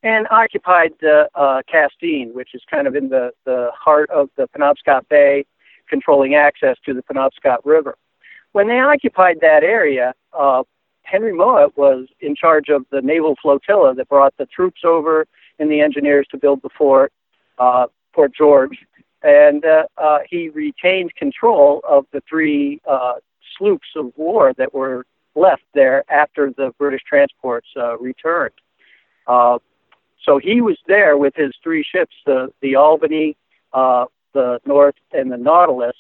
and 0.03 0.27
occupied 0.31 0.91
the 1.01 1.29
uh, 1.36 1.62
Castine, 1.69 2.33
which 2.33 2.50
is 2.53 2.62
kind 2.69 2.88
of 2.88 2.95
in 2.95 3.10
the, 3.10 3.31
the 3.45 3.72
heart 3.77 4.10
of 4.10 4.29
the 4.38 4.48
Penobscot 4.50 5.07
Bay, 5.10 5.45
controlling 5.89 6.36
access 6.36 6.77
to 6.86 6.93
the 6.93 7.01
Penobscot 7.03 7.57
River. 7.63 7.98
When 8.51 8.67
they 8.67 8.79
occupied 8.79 9.39
that 9.41 9.63
area, 9.63 10.13
uh, 10.38 10.63
Henry 11.13 11.32
Mowat 11.32 11.77
was 11.77 12.08
in 12.22 12.36
charge 12.36 12.70
of 12.70 12.88
the 12.91 13.00
naval 13.00 13.36
flotilla 13.39 13.93
that 13.93 14.10
brought 14.10 14.36
the 14.38 14.48
troops 14.48 14.82
over 14.84 15.27
and 15.60 15.70
the 15.70 15.79
engineers 15.79 16.25
to 16.32 16.38
build 16.38 16.63
the 16.63 16.70
fort, 16.75 17.13
uh, 17.60 17.86
Fort 18.15 18.32
George, 18.36 18.79
and 19.22 19.63
uh, 19.63 19.84
uh, 20.00 20.17
he 20.27 20.50
retained 20.50 21.13
control 21.13 21.82
of 21.88 22.08
the 22.13 22.22
three 22.27 22.82
uh, 22.89 23.13
sloops 23.55 23.89
of 23.96 24.12
war 24.15 24.53
that 24.58 24.74
were 24.74 25.05
left 25.36 25.62
there 25.75 26.03
after 26.12 26.51
the 26.58 26.72
British 26.79 27.01
transports 27.08 27.67
uh, 27.77 27.96
returned. 28.00 28.55
Uh, 29.27 29.60
so 30.25 30.39
he 30.39 30.62
was 30.62 30.77
there 30.88 31.15
with 31.15 31.36
his 31.36 31.53
three 31.62 31.84
ships, 31.84 32.15
the 32.25 32.51
the 32.63 32.75
Albany, 32.75 33.38
uh, 33.72 34.05
the 34.34 34.60
North, 34.65 34.96
and 35.12 35.32
the 35.32 35.38
Nautilus, 35.38 35.96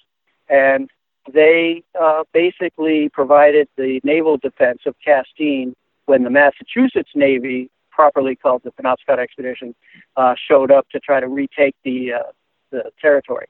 and 0.49 0.89
they 1.31 1.83
uh, 1.99 2.23
basically 2.33 3.09
provided 3.09 3.67
the 3.77 4.01
naval 4.03 4.37
defense 4.37 4.79
of 4.85 4.95
Castine 5.03 5.75
when 6.05 6.23
the 6.23 6.29
Massachusetts 6.29 7.11
Navy, 7.15 7.69
properly 7.89 8.35
called 8.35 8.61
the 8.63 8.71
Penobscot 8.71 9.19
Expedition, 9.19 9.73
uh, 10.17 10.35
showed 10.49 10.71
up 10.71 10.89
to 10.89 10.99
try 10.99 11.19
to 11.19 11.27
retake 11.27 11.75
the 11.83 12.13
uh, 12.13 12.31
the 12.71 12.91
territory. 12.99 13.45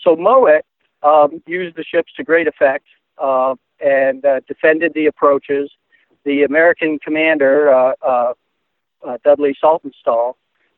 So 0.00 0.14
Mowat 0.16 0.64
um, 1.02 1.42
used 1.46 1.76
the 1.76 1.84
ships 1.84 2.12
to 2.16 2.24
great 2.24 2.46
effect 2.46 2.84
uh, 3.18 3.54
and 3.84 4.24
uh, 4.24 4.40
defended 4.46 4.92
the 4.94 5.06
approaches. 5.06 5.70
The 6.24 6.44
American 6.44 6.98
commander, 6.98 7.72
uh, 7.72 8.34
Dudley 9.24 9.56
Saltonstall, 9.62 10.34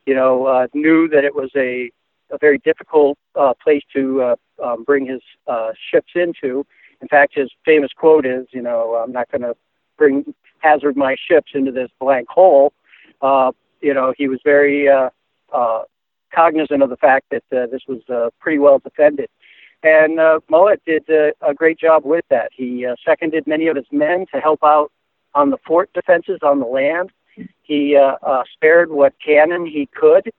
you 0.06 0.14
know, 0.14 0.66
knew 0.72 1.08
that 1.08 1.24
it 1.24 1.34
was 1.34 1.50
a, 1.56 1.90
a 2.34 2.38
very 2.38 2.58
difficult 2.58 3.16
uh, 3.34 3.54
place 3.62 3.82
to 3.94 4.22
uh, 4.22 4.36
um, 4.62 4.84
bring 4.84 5.06
his 5.06 5.22
uh, 5.46 5.70
ships 5.90 6.12
into. 6.14 6.66
In 7.00 7.08
fact, 7.08 7.32
his 7.34 7.50
famous 7.64 7.92
quote 7.96 8.26
is, 8.26 8.46
you 8.50 8.62
know, 8.62 8.94
I'm 9.02 9.12
not 9.12 9.30
going 9.30 9.42
to 9.42 9.54
bring 9.96 10.34
hazard 10.58 10.96
my 10.96 11.16
ships 11.28 11.52
into 11.54 11.72
this 11.72 11.90
blank 12.00 12.28
hole. 12.28 12.72
Uh, 13.20 13.52
you 13.80 13.94
know, 13.94 14.12
he 14.16 14.28
was 14.28 14.40
very 14.44 14.88
uh, 14.88 15.10
uh, 15.52 15.82
cognizant 16.34 16.82
of 16.82 16.90
the 16.90 16.96
fact 16.96 17.26
that 17.30 17.44
uh, 17.52 17.66
this 17.66 17.82
was 17.86 18.00
uh, 18.08 18.30
pretty 18.40 18.58
well 18.58 18.78
defended. 18.78 19.28
And 19.82 20.18
uh, 20.18 20.40
Mowat 20.50 20.80
did 20.86 21.04
uh, 21.10 21.32
a 21.46 21.52
great 21.52 21.78
job 21.78 22.04
with 22.04 22.24
that. 22.30 22.50
He 22.56 22.86
uh, 22.86 22.96
seconded 23.04 23.46
many 23.46 23.66
of 23.66 23.76
his 23.76 23.86
men 23.92 24.24
to 24.32 24.40
help 24.40 24.60
out 24.64 24.90
on 25.34 25.50
the 25.50 25.58
fort 25.66 25.90
defenses 25.92 26.38
on 26.42 26.58
the 26.58 26.66
land. 26.66 27.10
He 27.62 27.96
uh, 27.96 28.16
uh, 28.22 28.44
spared 28.54 28.90
what 28.90 29.12
cannon 29.24 29.66
he 29.66 29.88
could, 29.94 30.32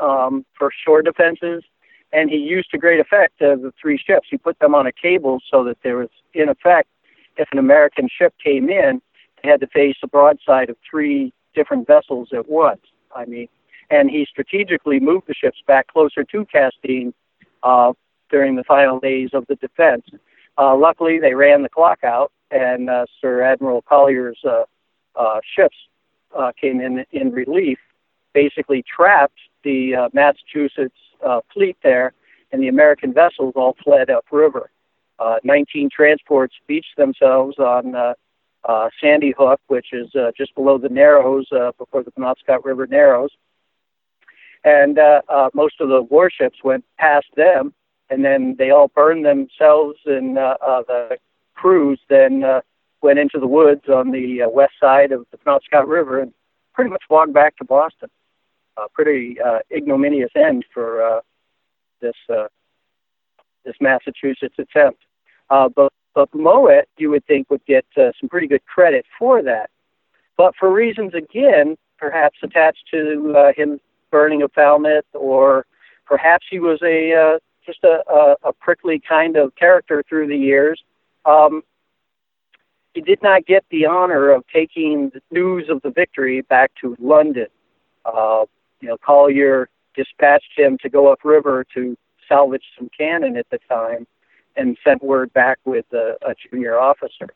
um, 0.00 0.44
for 0.58 0.70
shore 0.84 1.02
defenses, 1.02 1.62
and 2.12 2.30
he 2.30 2.36
used 2.36 2.70
to 2.70 2.78
great 2.78 3.00
effect 3.00 3.40
uh, 3.42 3.56
the 3.56 3.72
three 3.80 3.98
ships. 3.98 4.28
He 4.30 4.36
put 4.36 4.58
them 4.58 4.74
on 4.74 4.86
a 4.86 4.92
cable 4.92 5.40
so 5.50 5.64
that 5.64 5.78
there 5.82 5.96
was, 5.96 6.08
in 6.32 6.48
effect, 6.48 6.88
if 7.36 7.48
an 7.52 7.58
American 7.58 8.08
ship 8.08 8.34
came 8.42 8.68
in, 8.68 9.02
they 9.42 9.48
had 9.48 9.60
to 9.60 9.66
face 9.66 9.96
the 10.00 10.06
broadside 10.06 10.70
of 10.70 10.76
three 10.88 11.32
different 11.54 11.86
vessels 11.86 12.28
at 12.32 12.48
once. 12.48 12.82
I 13.14 13.24
mean, 13.24 13.48
and 13.90 14.10
he 14.10 14.26
strategically 14.28 15.00
moved 15.00 15.26
the 15.26 15.34
ships 15.34 15.58
back 15.66 15.88
closer 15.88 16.24
to 16.24 16.46
Castine 16.46 17.12
uh, 17.62 17.92
during 18.30 18.56
the 18.56 18.64
final 18.64 18.98
days 18.98 19.30
of 19.32 19.46
the 19.48 19.56
defense. 19.56 20.04
Uh, 20.56 20.76
luckily, 20.76 21.18
they 21.18 21.34
ran 21.34 21.62
the 21.62 21.68
clock 21.68 22.04
out, 22.04 22.32
and 22.50 22.88
uh, 22.88 23.06
Sir 23.20 23.42
Admiral 23.42 23.82
Collier's 23.82 24.38
uh, 24.44 24.64
uh, 25.16 25.40
ships 25.56 25.76
uh, 26.36 26.52
came 26.60 26.80
in 26.80 27.04
in 27.12 27.30
relief, 27.32 27.78
basically 28.32 28.82
trapped 28.82 29.38
the 29.64 29.94
uh, 29.96 30.08
Massachusetts 30.12 30.94
uh, 31.24 31.40
fleet 31.52 31.76
there, 31.82 32.12
and 32.52 32.62
the 32.62 32.68
American 32.68 33.12
vessels 33.12 33.54
all 33.56 33.76
fled 33.82 34.10
upriver. 34.10 34.70
Uh, 35.18 35.36
19 35.44 35.90
transports 35.90 36.54
beached 36.66 36.96
themselves 36.96 37.58
on 37.58 37.94
uh, 37.94 38.14
uh, 38.64 38.88
Sandy 39.00 39.34
Hook, 39.36 39.60
which 39.66 39.92
is 39.92 40.14
uh, 40.14 40.32
just 40.36 40.54
below 40.54 40.78
the 40.78 40.88
Narrows, 40.88 41.46
uh, 41.52 41.72
before 41.78 42.02
the 42.02 42.10
Penobscot 42.12 42.64
River 42.64 42.86
Narrows. 42.86 43.30
And 44.64 44.98
uh, 44.98 45.20
uh, 45.28 45.50
most 45.52 45.80
of 45.80 45.88
the 45.88 46.02
warships 46.02 46.58
went 46.64 46.84
past 46.98 47.26
them, 47.36 47.74
and 48.08 48.24
then 48.24 48.56
they 48.58 48.70
all 48.70 48.88
burned 48.88 49.24
themselves, 49.24 49.98
and 50.06 50.38
uh, 50.38 50.56
uh, 50.66 50.82
the 50.86 51.18
crews 51.54 52.00
then 52.08 52.42
uh, 52.42 52.60
went 53.02 53.18
into 53.18 53.38
the 53.38 53.46
woods 53.46 53.88
on 53.88 54.10
the 54.10 54.42
uh, 54.42 54.48
west 54.48 54.72
side 54.80 55.12
of 55.12 55.26
the 55.30 55.36
Penobscot 55.38 55.86
River 55.86 56.20
and 56.20 56.32
pretty 56.74 56.90
much 56.90 57.02
walked 57.10 57.32
back 57.32 57.56
to 57.56 57.64
Boston. 57.64 58.08
A 58.76 58.88
pretty 58.92 59.40
uh, 59.40 59.60
ignominious 59.70 60.32
end 60.34 60.64
for 60.72 61.02
uh, 61.02 61.20
this 62.00 62.16
uh, 62.28 62.48
this 63.64 63.76
Massachusetts 63.80 64.56
attempt. 64.58 65.00
Uh, 65.50 65.68
but 65.68 65.92
but 66.14 66.28
Mowat, 66.34 66.86
you 66.96 67.10
would 67.10 67.24
think, 67.26 67.50
would 67.50 67.64
get 67.66 67.84
uh, 67.96 68.10
some 68.20 68.28
pretty 68.28 68.46
good 68.46 68.64
credit 68.66 69.04
for 69.18 69.42
that. 69.42 69.70
But 70.36 70.54
for 70.58 70.72
reasons, 70.72 71.14
again, 71.14 71.76
perhaps 71.98 72.38
attached 72.42 72.84
to 72.92 73.34
uh, 73.36 73.52
him 73.56 73.80
burning 74.10 74.42
a 74.42 74.48
Falmouth, 74.48 75.04
or 75.12 75.66
perhaps 76.06 76.46
he 76.50 76.58
was 76.58 76.80
a 76.82 77.12
uh, 77.12 77.38
just 77.64 77.82
a, 77.84 78.02
a, 78.10 78.36
a 78.48 78.52
prickly 78.52 79.00
kind 79.06 79.36
of 79.36 79.54
character 79.56 80.04
through 80.08 80.28
the 80.28 80.36
years. 80.36 80.82
Um, 81.24 81.62
he 82.94 83.00
did 83.00 83.22
not 83.22 83.46
get 83.46 83.64
the 83.70 83.86
honor 83.86 84.30
of 84.30 84.44
taking 84.52 85.10
the 85.10 85.20
news 85.30 85.68
of 85.68 85.82
the 85.82 85.90
victory 85.90 86.42
back 86.42 86.70
to 86.80 86.96
London. 87.00 87.46
Uh, 88.04 88.44
you 88.80 88.88
know, 88.88 88.96
Collier 88.98 89.68
dispatched 89.94 90.52
him 90.56 90.78
to 90.78 90.88
go 90.88 91.12
upriver 91.12 91.64
to 91.74 91.96
salvage 92.28 92.64
some 92.76 92.90
cannon 92.96 93.36
at 93.36 93.48
the 93.50 93.58
time, 93.68 94.06
and 94.56 94.76
sent 94.84 95.02
word 95.02 95.32
back 95.32 95.58
with 95.64 95.84
a, 95.92 96.16
a 96.22 96.34
junior 96.50 96.78
officer. 96.78 97.28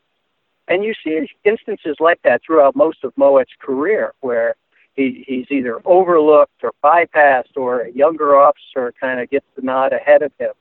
And 0.67 0.83
you 0.83 0.93
see 1.03 1.27
instances 1.43 1.97
like 1.99 2.21
that 2.23 2.41
throughout 2.45 2.75
most 2.75 3.03
of 3.03 3.11
Mowat's 3.17 3.51
career, 3.59 4.13
where 4.21 4.55
he, 4.95 5.23
he's 5.27 5.47
either 5.49 5.79
overlooked 5.85 6.63
or 6.63 6.71
bypassed, 6.83 7.55
or 7.55 7.81
a 7.81 7.91
younger 7.91 8.37
officer 8.37 8.93
kind 8.99 9.19
of 9.19 9.29
gets 9.29 9.45
the 9.55 9.61
nod 9.61 9.93
ahead 9.93 10.21
of 10.21 10.31
him. 10.39 10.51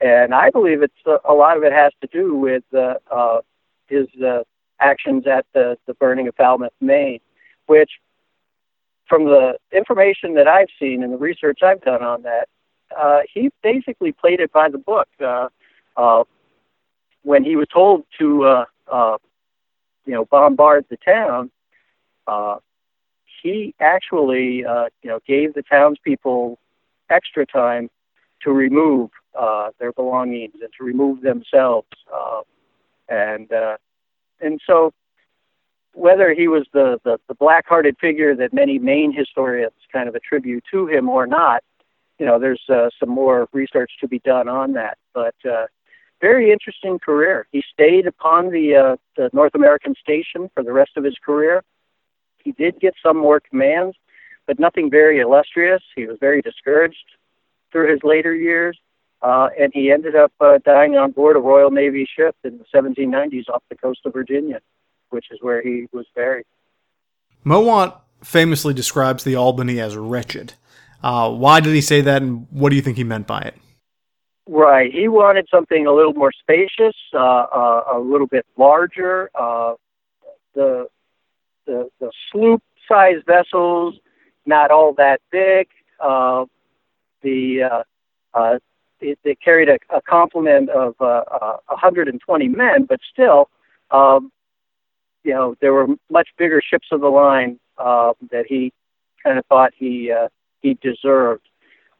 And 0.00 0.34
I 0.34 0.50
believe 0.50 0.82
it's 0.82 0.92
uh, 1.06 1.18
a 1.24 1.34
lot 1.34 1.56
of 1.56 1.62
it 1.62 1.72
has 1.72 1.92
to 2.00 2.08
do 2.08 2.34
with 2.34 2.64
uh, 2.74 2.94
uh, 3.10 3.40
his 3.86 4.08
uh, 4.24 4.42
actions 4.80 5.26
at 5.26 5.46
the, 5.54 5.78
the 5.86 5.94
burning 5.94 6.26
of 6.28 6.34
Falmouth, 6.34 6.72
Maine, 6.80 7.20
which, 7.66 7.90
from 9.06 9.24
the 9.24 9.58
information 9.72 10.34
that 10.34 10.48
I've 10.48 10.68
seen 10.78 11.02
and 11.02 11.12
the 11.12 11.18
research 11.18 11.60
I've 11.62 11.82
done 11.82 12.02
on 12.02 12.22
that, 12.22 12.48
uh, 12.96 13.20
he 13.32 13.50
basically 13.62 14.12
played 14.12 14.40
it 14.40 14.52
by 14.52 14.68
the 14.68 14.78
book. 14.78 15.08
Uh, 15.20 15.48
uh, 15.96 16.24
when 17.22 17.44
he 17.44 17.56
was 17.56 17.68
told 17.72 18.04
to, 18.18 18.44
uh, 18.44 18.64
uh, 18.90 19.18
you 20.04 20.12
know, 20.12 20.24
bombard 20.24 20.84
the 20.90 20.96
town, 20.96 21.50
uh, 22.26 22.56
he 23.42 23.74
actually, 23.80 24.64
uh, 24.64 24.86
you 25.02 25.10
know, 25.10 25.20
gave 25.26 25.54
the 25.54 25.62
townspeople 25.62 26.58
extra 27.10 27.44
time 27.46 27.90
to 28.42 28.52
remove 28.52 29.10
uh, 29.38 29.70
their 29.78 29.92
belongings 29.92 30.54
and 30.60 30.70
to 30.78 30.84
remove 30.84 31.22
themselves, 31.22 31.88
uh, 32.12 32.40
and 33.08 33.52
uh, 33.52 33.76
and 34.40 34.60
so 34.66 34.92
whether 35.94 36.32
he 36.32 36.48
was 36.48 36.66
the, 36.72 36.98
the 37.04 37.18
the 37.28 37.34
black-hearted 37.34 37.96
figure 38.00 38.34
that 38.36 38.52
many 38.52 38.78
Maine 38.78 39.12
historians 39.12 39.74
kind 39.92 40.08
of 40.08 40.14
attribute 40.14 40.64
to 40.70 40.86
him 40.86 41.08
or 41.08 41.26
not, 41.26 41.62
you 42.18 42.26
know, 42.26 42.38
there's 42.38 42.62
uh, 42.68 42.88
some 43.00 43.08
more 43.08 43.48
research 43.52 43.92
to 44.00 44.08
be 44.08 44.20
done 44.20 44.48
on 44.48 44.72
that. 44.74 44.98
But 45.12 45.34
uh, 45.44 45.66
very 46.20 46.52
interesting 46.52 46.98
career. 47.00 47.46
He 47.50 47.64
stayed 47.72 48.06
upon 48.06 48.50
the, 48.50 48.76
uh, 48.76 48.96
the 49.16 49.28
North 49.32 49.54
American 49.54 49.94
station 50.00 50.48
for 50.54 50.62
the 50.62 50.72
rest 50.72 50.92
of 50.96 51.04
his 51.04 51.16
career. 51.24 51.64
He 52.44 52.52
did 52.52 52.78
get 52.80 52.94
some 53.02 53.16
more 53.16 53.40
commands, 53.40 53.96
but 54.46 54.58
nothing 54.58 54.88
very 54.88 55.18
illustrious. 55.18 55.82
He 55.96 56.06
was 56.06 56.18
very 56.20 56.40
discouraged 56.40 57.04
through 57.72 57.90
his 57.90 58.00
later 58.04 58.34
years, 58.34 58.78
uh, 59.20 59.48
and 59.58 59.72
he 59.74 59.90
ended 59.90 60.14
up 60.14 60.32
uh, 60.40 60.58
dying 60.64 60.96
on 60.96 61.10
board 61.10 61.36
a 61.36 61.40
Royal 61.40 61.70
Navy 61.70 62.08
ship 62.16 62.36
in 62.44 62.58
the 62.58 62.64
1790s 62.72 63.48
off 63.48 63.62
the 63.68 63.76
coast 63.76 64.00
of 64.04 64.12
Virginia, 64.12 64.60
which 65.12 65.26
is 65.30 65.38
where 65.40 65.62
he 65.62 65.86
was 65.92 66.06
buried. 66.14 66.46
Mowat 67.44 68.00
famously 68.22 68.74
describes 68.74 69.24
the 69.24 69.36
Albany 69.36 69.80
as 69.80 69.96
wretched. 69.96 70.54
Uh, 71.02 71.30
why 71.30 71.60
did 71.60 71.74
he 71.74 71.80
say 71.80 72.00
that, 72.00 72.22
and 72.22 72.46
what 72.50 72.70
do 72.70 72.76
you 72.76 72.82
think 72.82 72.96
he 72.96 73.04
meant 73.04 73.26
by 73.26 73.40
it? 73.40 73.56
Right. 74.48 74.92
He 74.92 75.08
wanted 75.08 75.46
something 75.50 75.86
a 75.86 75.92
little 75.92 76.14
more 76.14 76.32
spacious, 76.32 76.96
uh, 77.14 77.18
uh, 77.18 77.84
a 77.94 77.98
little 77.98 78.26
bit 78.26 78.46
larger. 78.56 79.30
Uh, 79.34 79.74
the 80.54 80.86
the, 81.64 81.88
the 82.00 82.10
sloop-sized 82.30 83.24
vessels, 83.24 83.94
not 84.46 84.70
all 84.72 84.94
that 84.94 85.20
big. 85.30 85.68
Uh, 86.00 86.44
the 87.22 87.62
uh, 87.62 87.82
uh, 88.34 88.58
it, 89.00 89.18
it 89.24 89.38
carried 89.40 89.68
a, 89.68 89.78
a 89.94 90.00
complement 90.02 90.70
of 90.70 90.94
uh, 91.00 91.22
uh, 91.30 91.56
120 91.68 92.48
men, 92.48 92.84
but 92.88 93.00
still, 93.12 93.48
um, 93.90 94.32
you 95.24 95.32
know, 95.32 95.54
there 95.60 95.72
were 95.72 95.86
much 96.10 96.28
bigger 96.36 96.60
ships 96.60 96.88
of 96.90 97.00
the 97.00 97.08
line 97.08 97.58
uh, 97.78 98.12
that 98.30 98.46
he 98.46 98.72
kind 99.22 99.38
of 99.38 99.46
thought 99.46 99.72
he 99.76 100.10
uh, 100.10 100.28
he 100.60 100.74
deserved. 100.74 101.46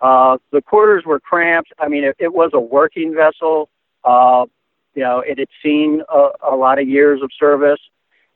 Uh, 0.00 0.38
the 0.50 0.60
quarters 0.60 1.04
were 1.04 1.20
cramped. 1.20 1.72
I 1.78 1.88
mean, 1.88 2.04
it, 2.04 2.16
it 2.18 2.32
was 2.32 2.50
a 2.52 2.60
working 2.60 3.14
vessel. 3.14 3.68
Uh, 4.04 4.46
you 4.94 5.02
know, 5.02 5.20
it 5.20 5.38
had 5.38 5.48
seen 5.62 6.02
a, 6.12 6.28
a 6.50 6.56
lot 6.56 6.80
of 6.80 6.88
years 6.88 7.22
of 7.22 7.30
service, 7.38 7.80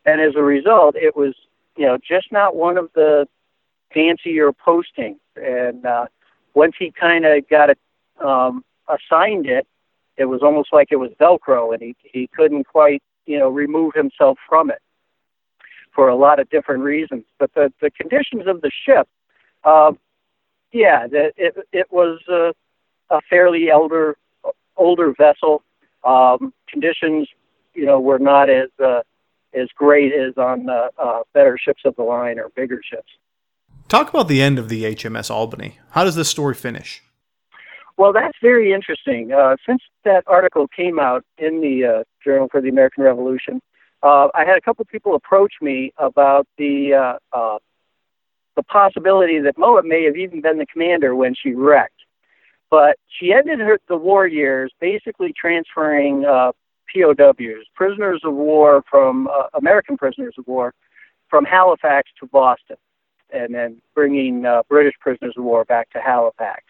and 0.05 0.20
as 0.20 0.35
a 0.37 0.42
result, 0.42 0.94
it 0.96 1.16
was 1.16 1.35
you 1.77 1.87
know 1.87 1.99
just 1.99 2.31
not 2.31 2.55
one 2.55 2.79
of 2.79 2.90
the 2.94 3.27
fancier 3.92 4.53
postings. 4.53 5.18
And 5.37 5.85
uh, 5.85 6.07
once 6.55 6.75
he 6.79 6.92
kind 6.92 7.25
of 7.27 7.49
got 7.49 7.70
it 7.70 7.79
um, 8.25 8.64
assigned 8.88 9.46
it, 9.46 9.66
it 10.16 10.25
was 10.25 10.42
almost 10.42 10.72
like 10.72 10.88
it 10.90 10.96
was 10.96 11.11
Velcro, 11.20 11.75
and 11.75 11.83
he 11.83 11.96
he 12.03 12.29
couldn't 12.29 12.64
quite 12.64 13.03
you 13.26 13.38
know 13.38 13.48
remove 13.48 13.94
himself 13.94 14.38
from 14.48 14.70
it 14.70 14.80
for 15.94 16.08
a 16.08 16.16
lot 16.16 16.38
of 16.38 16.48
different 16.50 16.82
reasons. 16.82 17.24
But 17.38 17.52
the 17.54 17.72
the 17.80 17.90
conditions 17.90 18.46
of 18.46 18.60
the 18.60 18.70
ship. 18.86 19.08
Uh, 19.64 19.92
yeah, 20.72 21.06
that 21.06 21.32
it 21.36 21.56
it 21.72 21.86
was 21.90 22.20
a, 22.28 22.54
a 23.10 23.20
fairly 23.28 23.70
elder 23.70 24.16
older 24.76 25.12
vessel. 25.16 25.62
Um, 26.04 26.52
conditions, 26.68 27.28
you 27.74 27.86
know, 27.86 27.98
were 27.98 28.18
not 28.18 28.48
as 28.50 28.68
uh, 28.82 29.00
as 29.54 29.68
great 29.74 30.12
as 30.12 30.36
on 30.36 30.68
uh, 30.68 30.88
uh, 30.98 31.22
better 31.32 31.58
ships 31.58 31.82
of 31.84 31.96
the 31.96 32.02
line 32.02 32.38
or 32.38 32.50
bigger 32.50 32.80
ships. 32.88 33.08
Talk 33.88 34.08
about 34.10 34.28
the 34.28 34.42
end 34.42 34.58
of 34.58 34.68
the 34.68 34.84
HMS 34.84 35.30
Albany. 35.30 35.78
How 35.90 36.04
does 36.04 36.16
this 36.16 36.28
story 36.28 36.54
finish? 36.54 37.02
Well, 37.96 38.12
that's 38.12 38.37
very 38.42 38.72
interesting. 38.72 39.32
Uh, 39.32 39.56
since 39.66 39.82
that 40.04 40.24
article 40.26 40.68
came 40.68 40.98
out 40.98 41.24
in 41.38 41.61
the 41.61 41.85
uh, 41.85 42.04
Journal 42.22 42.48
for 42.50 42.61
the 42.61 42.68
American 42.68 43.04
Revolution, 43.04 43.62
uh, 44.02 44.28
I 44.35 44.44
had 44.44 44.59
a 44.59 44.61
couple 44.61 44.85
people 44.85 45.14
approach 45.14 45.54
me 45.62 45.92
about 45.96 46.46
the 46.59 46.94
uh, 46.94 47.37
uh, 47.37 47.59
the 48.54 48.62
possibility 48.62 49.38
that 49.38 49.56
Mowat 49.59 49.85
may 49.85 50.04
have 50.04 50.16
even 50.16 50.40
been 50.40 50.59
the 50.59 50.66
commander 50.66 51.14
when 51.14 51.35
she 51.35 51.54
wrecked. 51.54 51.92
But 52.70 52.96
she 53.09 53.32
ended 53.32 53.61
her 53.61 53.78
the 53.88 53.96
war 53.96 54.26
years 54.26 54.72
basically 54.80 55.32
transferring 55.32 56.24
uh, 56.24 56.52
POWs, 56.92 57.66
prisoners 57.74 58.22
of 58.24 58.35
war 58.35 58.82
from 58.90 59.28
uh, 59.28 59.44
American 59.54 59.96
prisoners 59.96 60.35
of 60.38 60.46
war, 60.46 60.74
from 61.28 61.44
Halifax 61.44 62.11
to 62.20 62.26
Boston, 62.26 62.76
and 63.30 63.54
then 63.54 63.80
bringing 63.94 64.44
uh, 64.46 64.62
British 64.68 64.94
prisoners 65.00 65.35
of 65.37 65.44
war 65.44 65.64
back 65.64 65.90
to 65.90 66.00
Halifax. 66.00 66.64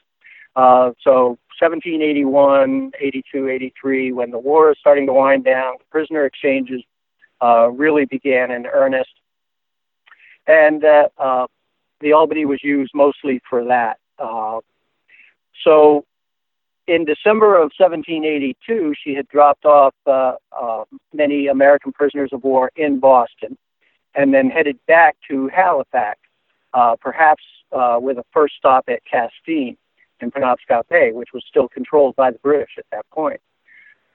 Uh, 0.57 0.93
so 1.03 1.39
1781, 1.61 2.93
82, 2.99 3.49
83, 3.49 4.13
when 4.13 4.31
the 4.31 4.39
war 4.39 4.71
is 4.71 4.79
starting 4.81 5.07
to 5.07 5.13
wind 5.13 5.45
down, 5.45 5.75
prisoner 5.91 6.25
exchanges 6.25 6.83
uh, 7.43 7.69
really 7.69 8.07
began 8.07 8.51
in 8.51 8.67
earnest. 8.67 9.11
And 10.47 10.83
uh, 10.83 11.09
uh, 11.19 11.47
the 12.01 12.15
Albany 12.15 12.47
was 12.47 12.65
used 12.65 12.93
mostly 12.95 13.41
for 13.49 13.65
that. 13.65 13.99
Uh, 14.19 14.61
so 15.63 16.07
in 16.87 17.05
December 17.05 17.57
of 17.57 17.73
1782, 17.77 18.95
she 19.03 19.15
had 19.15 19.29
dropped 19.29 19.67
off 19.67 19.95
uh, 20.07 20.37
uh, 20.53 20.85
many 21.13 21.49
American 21.49 21.93
prisoners 21.93 22.31
of 22.33 22.43
war 22.45 22.71
in 22.77 22.99
Boston 22.99 23.59
and 24.15 24.33
then 24.33 24.49
headed 24.49 24.79
back 24.87 25.17
to 25.29 25.49
Halifax, 25.49 26.19
uh, 26.73 26.97
perhaps 26.99 27.43
uh, 27.73 27.99
with 28.01 28.17
a 28.17 28.25
first 28.33 28.55
stop 28.57 28.85
at 28.89 29.01
Castine 29.05 29.77
in 30.21 30.31
Penobscot 30.31 30.89
Bay, 30.89 31.13
which 31.13 31.31
was 31.33 31.45
still 31.49 31.69
controlled 31.69 32.17
by 32.17 32.31
the 32.31 32.39
British 32.39 32.73
at 32.79 32.87
that 32.93 33.09
point. 33.11 33.41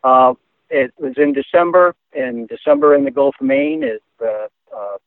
Uh, 0.03 0.33
it 0.69 0.93
was 0.97 1.13
in 1.17 1.33
December, 1.33 1.95
and 2.13 2.47
December 2.47 2.95
in 2.95 3.03
the 3.03 3.11
Gulf 3.11 3.35
of 3.39 3.45
Maine 3.45 3.83
is 3.83 4.01
uh, 4.21 4.47
uh, 4.75 4.97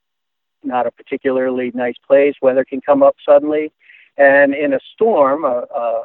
not 0.62 0.86
a 0.86 0.90
particularly 0.90 1.72
nice 1.74 1.96
place. 2.06 2.34
Weather 2.42 2.64
can 2.64 2.80
come 2.80 3.02
up 3.02 3.16
suddenly. 3.24 3.72
And 4.16 4.54
in 4.54 4.74
a 4.74 4.80
storm, 4.94 5.44
a, 5.44 5.64
a, 5.74 6.04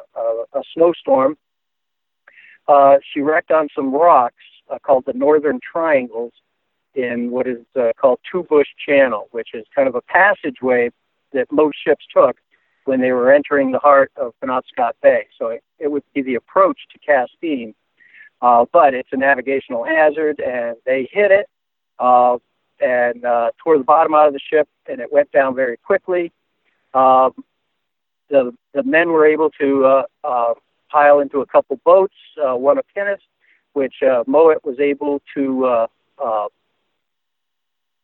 a 0.54 0.62
snowstorm, 0.74 1.36
uh, 2.66 2.96
she 3.12 3.20
wrecked 3.20 3.50
on 3.50 3.68
some 3.74 3.92
rocks 3.92 4.42
uh, 4.70 4.78
called 4.78 5.04
the 5.06 5.12
Northern 5.12 5.60
Triangles 5.60 6.32
in 6.94 7.30
what 7.30 7.46
is 7.46 7.64
uh, 7.76 7.92
called 8.00 8.18
Two 8.30 8.42
Bush 8.44 8.68
Channel, 8.84 9.28
which 9.30 9.50
is 9.54 9.64
kind 9.74 9.88
of 9.88 9.94
a 9.94 10.00
passageway 10.00 10.90
that 11.32 11.50
most 11.52 11.76
ships 11.84 12.04
took 12.12 12.36
when 12.90 13.00
they 13.00 13.12
were 13.12 13.32
entering 13.32 13.70
the 13.70 13.78
heart 13.78 14.10
of 14.16 14.34
Penobscot 14.42 14.94
Bay. 15.00 15.28
So 15.38 15.46
it, 15.46 15.62
it 15.78 15.86
would 15.92 16.02
be 16.12 16.22
the 16.22 16.34
approach 16.34 16.76
to 16.92 16.98
Castine, 16.98 17.72
uh, 18.42 18.64
but 18.72 18.94
it's 18.94 19.10
a 19.12 19.16
navigational 19.16 19.84
hazard, 19.84 20.40
and 20.40 20.76
they 20.84 21.08
hit 21.12 21.30
it 21.30 21.46
uh, 22.00 22.38
and 22.80 23.24
uh, 23.24 23.52
tore 23.62 23.78
the 23.78 23.84
bottom 23.84 24.12
out 24.12 24.26
of 24.26 24.32
the 24.32 24.40
ship, 24.40 24.68
and 24.88 25.00
it 25.00 25.12
went 25.12 25.30
down 25.30 25.54
very 25.54 25.76
quickly. 25.76 26.32
Um, 26.92 27.32
the 28.28 28.52
the 28.74 28.82
men 28.82 29.10
were 29.10 29.24
able 29.24 29.50
to 29.60 29.84
uh, 29.84 30.02
uh, 30.24 30.54
pile 30.90 31.20
into 31.20 31.42
a 31.42 31.46
couple 31.46 31.78
boats, 31.84 32.14
uh, 32.44 32.56
one 32.56 32.76
a 32.76 32.82
pinnace, 32.92 33.22
which 33.74 34.02
uh, 34.02 34.24
Mowat 34.26 34.64
was 34.64 34.80
able 34.80 35.22
to 35.36 35.64
uh, 35.64 35.86
uh, 36.18 36.48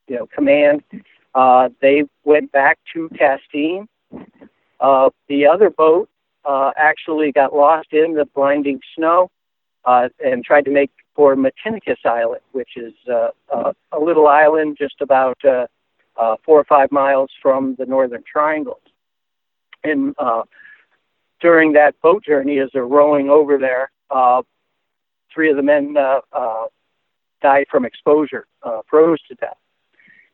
you 0.07 0.15
know 0.15 0.29
command. 0.33 0.85
Uh, 1.35 1.71
they 1.83 2.05
went 2.23 2.53
back 2.53 2.79
to 2.93 3.09
Castine. 3.19 3.89
Uh, 4.81 5.11
the 5.29 5.47
other 5.47 5.71
boat 5.71 6.09
uh, 6.45 6.71
actually 6.77 7.33
got 7.33 7.55
lost 7.55 7.89
in 7.93 8.15
the 8.15 8.25
blinding 8.35 8.81
snow 8.95 9.31
uh, 9.85 10.09
and 10.25 10.45
tried 10.45 10.65
to 10.65 10.71
make 10.71 10.91
for 11.15 11.35
Matinicus 11.35 12.05
Island, 12.05 12.43
which 12.53 12.77
is 12.77 12.93
uh, 13.11 13.29
uh, 13.53 13.73
a 13.93 13.99
little 13.99 14.29
island 14.29 14.77
just 14.79 15.01
about 15.01 15.39
uh, 15.45 15.67
uh, 16.17 16.37
four 16.45 16.61
or 16.61 16.65
five 16.65 16.93
miles 16.93 17.31
from 17.41 17.75
the 17.79 17.87
Northern 17.87 18.23
Triangle. 18.31 18.81
And 19.83 20.15
uh, 20.19 20.43
during 21.41 21.73
that 21.73 22.01
boat 22.03 22.25
journey, 22.25 22.59
as 22.59 22.69
they're 22.73 22.87
rowing 22.87 23.31
over 23.31 23.59
there, 23.59 23.91
uh, 24.11 24.43
three 25.33 25.51
of 25.51 25.57
the 25.57 25.63
men 25.63 25.97
uh, 25.97 26.21
uh, 26.33 26.67
died 27.43 27.67
from 27.71 27.85
exposure, 27.85 28.47
uh, 28.63 28.83
froze 28.89 29.21
to 29.29 29.35
death. 29.35 29.57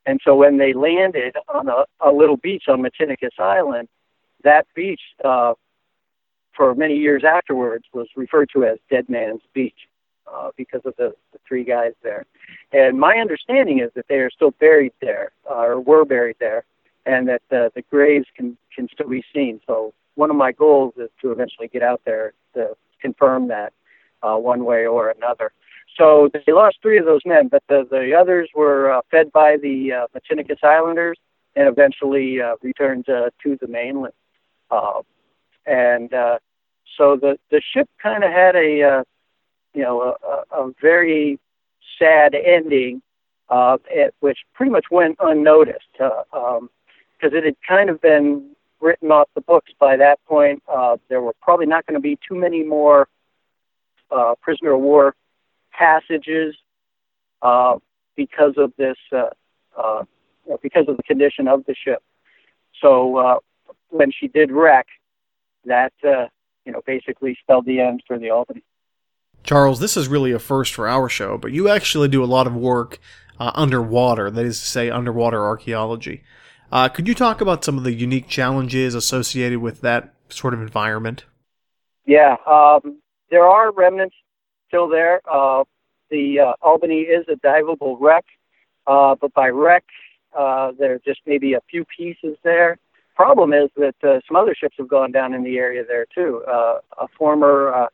And 0.05 0.21
so 0.25 0.35
when 0.35 0.59
they 0.59 0.73
landed 0.73 1.37
on 1.49 1.69
a, 1.69 1.85
a 2.01 2.11
little 2.11 2.37
beach 2.37 2.65
on 2.69 2.83
Matinicus 2.83 3.39
Island, 3.39 3.89
that 4.45 4.67
beach, 4.75 5.01
uh, 5.25 5.55
for 6.57 6.75
many 6.75 6.97
years 6.97 7.25
afterwards, 7.25 7.85
was 7.93 8.09
referred 8.17 8.51
to 8.55 8.65
as 8.65 8.79
Dead 8.91 9.09
Man's 9.09 9.43
Beach 9.55 9.89
uh, 10.33 10.51
because 10.57 10.83
of 10.85 10.95
the, 10.97 11.15
the 11.33 11.39
three 11.47 11.65
guys 11.65 11.93
there. 12.03 12.27
And 12.73 12.99
my 12.99 13.17
understanding 13.17 13.81
is 13.81 13.91
that 13.95 14.07
they 14.09 14.17
are 14.17 14.31
still 14.31 14.53
buried 14.53 14.93
there, 15.01 15.33
uh, 15.51 15.55
or 15.55 15.81
were 15.81 16.05
buried 16.05 16.37
there, 16.41 16.65
and 17.07 17.29
that 17.29 17.43
uh, 17.51 17.71
the 17.75 17.83
graves 17.91 18.27
can 18.37 18.57
can 18.75 18.89
still 18.93 19.09
be 19.09 19.25
seen. 19.35 19.61
So 19.67 19.93
one 20.15 20.31
of 20.31 20.37
my 20.37 20.53
goals 20.53 20.95
is 20.97 21.11
to 21.23 21.33
eventually 21.33 21.69
get 21.69 21.83
out 21.83 22.01
there 22.05 22.33
to 22.55 22.77
confirm 23.01 23.49
that 23.49 23.73
uh, 24.23 24.37
one 24.37 24.65
way 24.65 24.87
or 24.87 25.11
another. 25.11 25.53
So 25.99 26.31
they 26.33 26.53
lost 26.53 26.79
three 26.81 26.99
of 26.99 27.05
those 27.05 27.21
men, 27.27 27.49
but 27.49 27.63
the, 27.69 27.87
the 27.91 28.15
others 28.19 28.49
were 28.55 28.93
uh, 28.93 29.01
fed 29.11 29.31
by 29.33 29.57
the 29.57 29.93
uh, 29.93 30.07
Matinicus 30.15 30.63
Islanders 30.63 31.19
and 31.55 31.69
eventually 31.69 32.41
uh, 32.41 32.57
returned 32.63 33.09
uh, 33.09 33.31
to 33.43 33.59
the 33.61 33.67
mainland. 33.69 34.15
Uh, 34.73 35.03
and 35.67 36.15
uh, 36.15 36.39
so 36.97 37.17
the 37.17 37.39
the 37.51 37.61
ship 37.75 37.89
kind 38.03 38.25
of 38.25 38.33
had 38.33 38.57
a 38.57 38.83
uh, 38.83 39.03
you 39.75 39.83
know 39.83 40.17
a, 40.25 40.57
a, 40.57 40.73
very 40.81 41.39
sad 41.99 42.35
ending, 42.35 43.03
uh, 43.51 43.77
it, 43.91 44.15
which 44.21 44.39
pretty 44.55 44.73
much 44.73 44.87
went 44.91 45.17
unnoticed 45.21 45.85
because 45.93 46.25
uh, 46.33 46.57
um, 46.57 46.71
it 47.21 47.45
had 47.45 47.57
kind 47.69 47.91
of 47.91 48.01
been 48.01 48.51
written 48.81 49.13
off 49.13 49.29
the 49.35 49.43
books 49.43 49.71
by 49.79 49.97
that 49.97 50.19
point. 50.25 50.63
Uh, 50.67 50.97
there 51.09 51.21
were 51.21 51.35
probably 51.43 51.67
not 51.67 51.85
going 51.87 51.95
to 51.95 52.01
be 52.01 52.19
too 52.27 52.35
many 52.35 52.65
more 52.65 53.09
uh, 54.11 54.35
prisoner 54.41 54.73
of 54.73 54.81
war 54.81 55.15
passages 55.71 56.55
uh, 57.43 57.77
because 58.17 58.55
of 58.57 58.73
this, 58.79 58.97
uh, 59.13 59.31
uh, 59.79 60.03
because 60.63 60.87
of 60.89 60.97
the 60.97 61.03
condition 61.03 61.47
of 61.47 61.65
the 61.67 61.75
ship. 61.75 62.03
So 62.81 63.17
uh, 63.17 63.39
when 63.93 64.11
she 64.11 64.29
did 64.29 64.51
wreck, 64.51 64.87
that 65.65 65.93
uh, 66.05 66.27
you 66.65 66.73
know 66.73 66.81
basically 66.87 67.37
spelled 67.41 67.67
the 67.67 67.81
end 67.81 68.03
for 68.07 68.19
the 68.19 68.31
Albany. 68.31 68.63
Charles, 69.45 69.81
this 69.81 69.97
is 69.97 70.09
really 70.09 70.33
a 70.33 70.39
first 70.39 70.75
for 70.75 70.89
our 70.89 71.09
show, 71.09 71.37
but 71.37 71.53
you 71.53 71.69
actually 71.69 72.09
do 72.09 72.23
a 72.23 72.27
lot 72.27 72.47
of 72.47 72.55
work 72.55 73.01
uh, 73.39 73.51
underwater. 73.55 74.31
That 74.31 74.45
is 74.45 74.61
to 74.61 74.67
say, 74.67 74.91
underwater 74.91 75.45
archaeology. 75.45 76.23
Uh, 76.71 76.89
could 76.89 77.07
you 77.07 77.15
talk 77.15 77.41
about 77.41 77.65
some 77.65 77.77
of 77.77 77.85
the 77.85 77.93
unique 77.93 78.29
challenges 78.29 78.95
associated 78.95 79.59
with 79.59 79.81
that 79.83 80.15
sort 80.29 80.55
of 80.55 80.61
environment? 80.61 81.25
Yeah, 82.07 82.37
um, 82.47 83.01
there 83.31 83.45
are 83.45 83.73
remnants 83.73 84.15
still 84.69 84.89
there. 84.89 85.21
Uh, 85.31 85.65
the 86.11 86.41
uh, 86.41 86.53
Albany 86.63 87.01
is 87.01 87.27
a 87.29 87.37
diveable 87.37 87.97
wreck, 88.01 88.25
uh, 88.87 89.15
but 89.21 89.35
by 89.35 89.49
wreck, 89.49 89.85
uh, 90.37 90.73
there 90.79 90.95
are 90.95 91.01
just 91.05 91.21
maybe 91.27 91.55
a 91.55 91.61
few 91.71 91.85
pieces 91.85 92.37
there. 92.43 92.79
Problem 93.15 93.53
is 93.53 93.71
that 93.77 93.95
uh, 94.03 94.21
some 94.27 94.37
other 94.37 94.55
ships 94.55 94.77
have 94.79 94.89
gone 94.89 95.13
down 95.13 95.35
in 95.35 95.43
the 95.43 95.59
area 95.59 95.85
there 95.87 96.07
too. 96.15 96.43
Uh, 96.49 96.79
a 96.99 97.09
former 97.19 97.73
uh, 97.73 97.89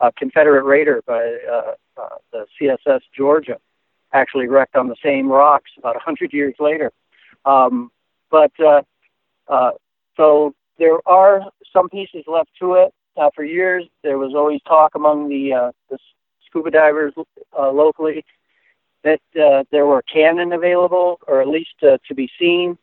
a 0.00 0.12
Confederate 0.12 0.64
raider 0.64 1.02
by 1.06 1.36
uh, 1.50 1.74
uh, 1.96 2.08
the 2.32 2.46
CSS 2.60 3.00
Georgia 3.16 3.58
actually 4.12 4.48
wrecked 4.48 4.76
on 4.76 4.88
the 4.88 4.96
same 5.02 5.28
rocks 5.28 5.70
about 5.78 5.96
a 5.96 6.00
hundred 6.00 6.32
years 6.32 6.54
later. 6.58 6.92
Um, 7.44 7.90
but 8.30 8.52
uh, 8.60 8.82
uh, 9.48 9.72
so 10.16 10.54
there 10.78 10.98
are 11.06 11.42
some 11.72 11.88
pieces 11.88 12.24
left 12.26 12.50
to 12.60 12.74
it. 12.74 12.94
Uh, 13.16 13.30
for 13.34 13.44
years, 13.44 13.84
there 14.02 14.18
was 14.18 14.34
always 14.34 14.60
talk 14.62 14.94
among 14.94 15.28
the, 15.28 15.52
uh, 15.52 15.72
the 15.88 15.98
scuba 16.46 16.70
divers 16.70 17.12
uh, 17.56 17.70
locally 17.70 18.24
that 19.04 19.20
uh, 19.40 19.62
there 19.70 19.86
were 19.86 20.02
cannon 20.02 20.52
available, 20.52 21.20
or 21.28 21.40
at 21.40 21.48
least 21.48 21.74
uh, 21.82 21.98
to 22.08 22.14
be 22.14 22.28
seen, 22.38 22.76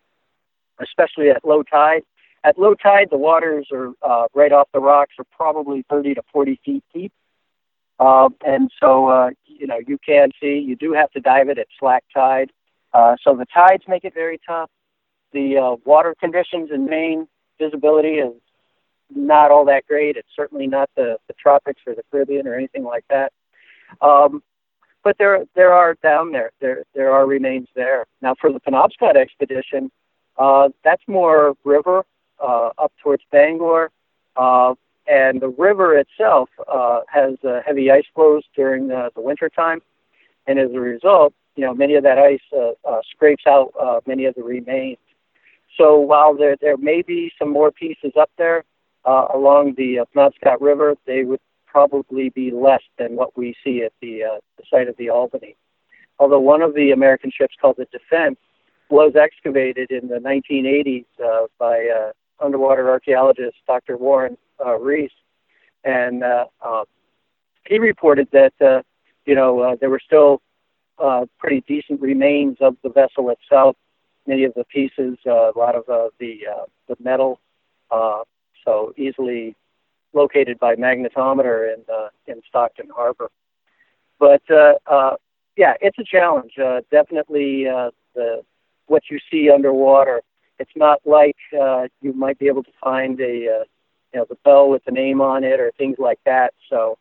especially 0.82 1.30
at 1.30 1.46
low 1.46 1.64
tide. 1.64 2.04
At 2.44 2.58
low 2.58 2.74
tide, 2.74 3.10
the 3.12 3.18
waters 3.18 3.68
are 3.72 3.92
uh, 4.02 4.28
right 4.34 4.52
off 4.52 4.68
the 4.74 4.80
rocks 4.80 5.14
are 5.20 5.26
probably 5.32 5.86
30 5.90 6.16
to 6.16 6.24
40 6.34 6.60
feet 6.66 6.84
deep. 6.94 7.14
Uh, 8.00 8.30
and 8.46 8.72
so, 8.80 9.08
uh, 9.08 9.30
you 9.46 9.68
know, 9.68 9.78
you 9.86 10.00
can 10.04 10.32
see, 10.42 10.58
you 10.58 10.76
do 10.76 10.94
have 10.94 11.12
to 11.12 11.20
dive 11.20 11.50
it 11.50 11.60
at 11.60 11.68
slack 11.80 12.04
tide. 12.14 12.52
Uh, 12.94 13.16
so 13.24 13.36
the 13.36 13.46
tides 13.46 13.84
make 13.88 14.04
it 14.04 14.14
very 14.14 14.40
tough 14.48 14.70
the 15.34 15.58
uh, 15.58 15.76
water 15.86 16.16
conditions 16.20 16.70
in 16.74 16.86
Maine, 16.86 17.28
visibility 17.60 18.16
is 18.16 18.34
not 19.14 19.52
all 19.52 19.66
that 19.66 19.86
great. 19.88 20.18
It's 20.18 20.28
certainly 20.36 20.68
not 20.68 20.90
the, 20.96 21.18
the 21.28 21.34
tropics 21.34 21.82
or 21.86 21.96
the 21.96 22.04
Caribbean 22.12 22.48
or 22.48 22.56
anything 22.56 22.84
like 22.84 23.06
that. 23.10 23.34
Um, 24.02 24.42
but 25.04 25.18
there 25.18 25.46
there 25.56 25.74
are 25.74 25.96
down 25.96 26.32
there 26.32 26.52
there 26.62 26.84
there 26.94 27.12
are 27.12 27.26
remains 27.26 27.68
there. 27.76 28.06
Now 28.22 28.36
for 28.40 28.54
the 28.54 28.60
Penobscot 28.60 29.16
expedition, 29.16 29.92
uh, 30.42 30.70
that's 30.84 31.04
more 31.08 31.56
river 31.64 32.04
uh, 32.40 32.70
up 32.80 32.92
towards 33.04 33.22
Bangor, 33.32 33.92
uh, 34.36 34.74
and 35.08 35.40
the 35.40 35.50
river 35.50 35.96
itself 35.96 36.50
uh, 36.68 37.02
has 37.08 37.36
uh, 37.48 37.60
heavy 37.64 37.92
ice 37.92 38.06
flows 38.16 38.44
during 38.56 38.88
the, 38.88 39.12
winter 39.16 39.50
time, 39.50 39.82
and 40.48 40.58
as 40.58 40.72
a 40.74 40.80
result, 40.80 41.34
you 41.56 41.64
know 41.64 41.76
many 41.76 41.94
of 41.94 42.04
that 42.04 42.18
ice 42.18 42.40
uh, 42.58 42.72
uh, 42.90 43.02
scrapes 43.12 43.44
out 43.46 43.72
uh, 43.80 44.00
many 44.08 44.26
of 44.26 44.34
the 44.34 44.42
remains. 44.42 44.98
So 45.78 46.00
while 46.00 46.34
there 46.36 46.56
there 46.60 46.78
may 46.78 47.04
be 47.04 47.32
some 47.38 47.52
more 47.52 47.72
pieces 47.72 48.14
up 48.20 48.32
there 48.40 48.64
uh, 49.06 49.28
along 49.36 49.76
the 49.78 50.00
uh, 50.00 50.06
Penobscot 50.16 50.60
River, 50.60 50.96
they 51.06 51.24
would 51.24 51.40
probably 51.68 52.30
be 52.30 52.50
less 52.50 52.82
than 52.98 53.16
what 53.16 53.38
we 53.38 53.56
see 53.64 53.84
at 53.84 53.94
the, 54.02 54.24
uh, 54.24 54.40
the 54.58 54.64
site 54.70 54.90
of 54.90 54.98
the 54.98 55.10
Albany. 55.10 55.56
Although 56.20 56.40
one 56.40 56.62
of 56.62 56.74
the 56.74 56.92
American 56.92 57.32
ships 57.32 57.56
called 57.60 57.78
the 57.78 57.88
Defense 57.92 58.38
was 58.92 59.14
excavated 59.16 59.92
in 59.92 60.08
the 60.08 60.18
1980s 60.18 61.06
uh, 61.24 61.48
by 61.58 61.88
uh, 61.88 62.12
underwater 62.44 62.90
archaeologist 62.90 63.56
Dr. 63.66 63.98
Warren 63.98 64.38
uh, 64.64 64.78
Reese, 64.78 65.12
and 65.84 66.24
uh, 66.24 66.46
uh, 66.62 66.84
he 67.66 67.80
reported 67.80 68.28
that 68.32 68.54
uh, 68.62 68.82
you 69.26 69.36
know 69.36 69.60
uh, 69.62 69.76
there 69.80 69.90
were 69.90 70.02
still 70.06 70.42
uh, 71.00 71.26
pretty 71.40 71.64
decent 71.68 72.02
remains 72.02 72.58
of 72.62 72.76
the 72.84 72.90
vessel 72.90 73.30
itself 73.30 73.76
many 74.28 74.44
of 74.44 74.54
the 74.54 74.64
pieces, 74.66 75.18
uh, 75.26 75.52
a 75.52 75.58
lot 75.58 75.76
of 75.76 75.88
uh, 75.90 76.10
the 76.20 76.40
uh, 76.50 76.66
the 76.88 76.96
metal. 77.04 77.40
Uh, 77.90 78.24
so 78.66 78.94
easily 78.98 79.56
located 80.14 80.60
by 80.60 80.76
magnetometer 80.76 81.74
in 81.74 81.82
uh, 81.94 82.10
in 82.28 82.42
Stockton 82.48 82.90
Harbor. 82.96 83.30
But 84.20 84.42
uh, 84.50 84.74
uh, 84.88 85.16
yeah, 85.58 85.74
it's 85.82 85.98
a 86.00 86.04
challenge. 86.04 86.54
Uh, 86.58 86.82
definitely, 86.92 87.68
uh, 87.68 87.92
the 88.16 88.42
what 88.92 89.04
you 89.10 89.20
see 89.32 89.50
underwater. 89.50 90.22
It's 90.60 90.76
not 90.76 91.00
like 91.06 91.38
uh, 91.60 91.88
you 92.02 92.14
might 92.14 92.38
be 92.38 92.48
able 92.48 92.64
to 92.64 92.72
find 92.84 93.20
a 93.20 93.24
uh, 93.24 93.64
you 94.14 94.20
know 94.20 94.26
the 94.30 94.38
bell 94.44 94.70
with 94.70 94.84
the 94.86 94.92
name 94.92 95.22
on 95.22 95.44
it 95.44 95.60
or 95.60 95.72
things 95.78 95.96
like 95.98 96.20
that. 96.26 96.54
So 96.70 96.98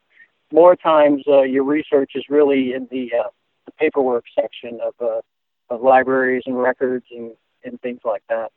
more 0.53 0.77
times 0.77 1.25
uh, 1.29 1.43
your 1.43 1.65
research 1.65 2.13
is 2.15 2.25
really 2.29 2.73
in 2.73 2.89
the, 2.91 3.11
uh, 3.19 3.29
the 3.67 3.73
paperwork 3.73 4.25
section 4.35 4.79
of 4.81 4.95
uh, 5.01 5.21
of 5.69 5.83
libraries 5.83 6.45
and 6.47 6.61
records 6.61 7.05
and, 7.11 7.33
and 7.65 7.81
things 7.81 8.01
like 8.05 8.23
that. 8.29 8.51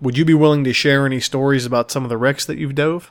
Would 0.00 0.16
you 0.16 0.24
be 0.24 0.34
willing 0.34 0.64
to 0.64 0.72
share 0.72 1.04
any 1.04 1.20
stories 1.20 1.66
about 1.66 1.90
some 1.90 2.04
of 2.04 2.08
the 2.08 2.16
wrecks 2.16 2.46
that 2.46 2.56
you've 2.56 2.74
dove? 2.74 3.10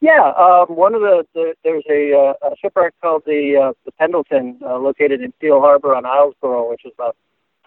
Yeah, 0.00 0.32
um, 0.38 0.74
one 0.74 0.94
of 0.94 1.00
the, 1.00 1.26
the 1.34 1.54
there's 1.64 1.84
a, 1.90 2.14
uh, 2.14 2.48
a 2.50 2.56
shipwreck 2.62 2.94
called 3.02 3.22
the 3.26 3.56
uh, 3.62 3.72
the 3.84 3.92
Pendleton, 3.92 4.58
uh, 4.64 4.78
located 4.78 5.20
in 5.20 5.32
Steel 5.38 5.60
Harbor 5.60 5.94
on 5.94 6.04
Islesboro, 6.04 6.70
which 6.70 6.84
is 6.84 6.92
about 6.94 7.16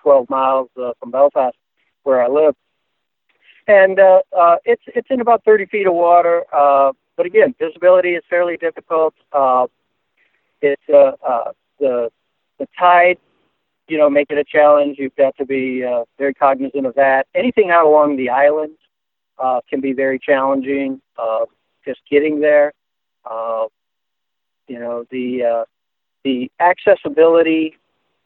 12 0.02 0.30
miles 0.30 0.70
uh, 0.82 0.92
from 1.00 1.12
Belfast, 1.12 1.56
where 2.04 2.24
I 2.24 2.28
live. 2.28 2.56
And 3.68 4.00
uh, 4.00 4.22
uh, 4.38 4.56
it's 4.66 4.82
it's 4.88 5.08
in 5.10 5.22
about 5.22 5.44
30 5.46 5.68
feet 5.68 5.88
of 5.88 5.94
water, 5.94 6.44
uh, 6.54 6.92
but 7.16 7.26
again, 7.26 7.54
visibility 7.60 8.16
is 8.16 8.24
fairly 8.30 8.58
difficult. 8.58 9.14
Uh, 9.32 9.68
it's 10.62 10.82
uh, 10.92 11.12
uh, 11.26 11.52
the 11.80 12.10
the 12.60 12.68
tide, 12.78 13.18
you 13.88 13.98
know, 13.98 14.10
make 14.10 14.32
it 14.32 14.38
a 14.38 14.44
challenge. 14.44 14.98
You've 15.00 15.16
got 15.16 15.36
to 15.38 15.46
be 15.46 15.84
uh, 15.84 16.04
very 16.18 16.34
cognizant 16.34 16.86
of 16.86 16.96
that. 16.96 17.28
Anything 17.36 17.70
out 17.70 17.86
along 17.86 18.18
the 18.18 18.30
island 18.30 18.76
uh, 19.38 19.62
can 19.70 19.82
be 19.82 19.94
very 19.94 20.20
challenging. 20.20 21.02
Uh, 21.18 21.46
just 21.86 22.02
getting 22.10 22.40
there. 22.40 22.74
Uh, 23.30 23.66
you 24.68 24.80
know, 24.80 25.06
the 25.12 25.44
uh, 25.44 25.66
the 26.24 26.52
accessibility, 26.60 27.78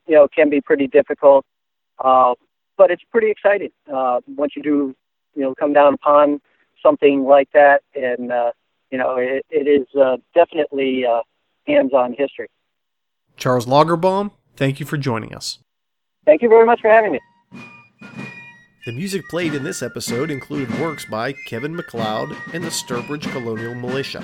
you 0.08 0.16
know, 0.16 0.28
can 0.28 0.50
be 0.50 0.62
pretty 0.62 0.88
difficult, 0.88 1.46
uh, 2.04 2.34
but 2.78 2.92
it's 2.92 3.04
pretty 3.12 3.30
exciting 3.32 3.72
uh, 3.94 4.20
once 4.28 4.54
you 4.56 4.64
do, 4.64 4.96
you 5.36 5.42
know, 5.42 5.56
come 5.56 5.74
down 5.74 5.94
upon 5.94 6.42
something 6.82 7.24
like 7.24 7.50
that, 7.54 7.82
and 7.96 8.32
uh, 8.32 8.52
you 8.92 8.98
know, 8.98 9.16
it, 9.18 9.46
it 9.50 9.68
is 9.68 9.88
uh, 10.00 10.18
definitely 10.34 11.06
uh, 11.06 11.22
hands-on 11.68 12.16
history. 12.18 12.48
Charles 13.38 13.66
Lagerbom, 13.66 14.32
thank 14.56 14.80
you 14.80 14.86
for 14.86 14.98
joining 14.98 15.34
us. 15.34 15.60
Thank 16.26 16.42
you 16.42 16.50
very 16.50 16.66
much 16.66 16.82
for 16.82 16.90
having 16.90 17.12
me. 17.12 17.20
The 18.86 18.92
music 18.92 19.28
played 19.30 19.56
in 19.56 19.64
this 19.64 19.82
episode 19.82 20.30
included 20.30 20.80
works 20.80 21.06
by 21.06 21.34
Kevin 21.48 21.76
MacLeod 21.76 22.36
and 22.54 22.64
the 22.64 22.70
Sturbridge 22.70 23.30
Colonial 23.32 23.74
Militia. 23.74 24.24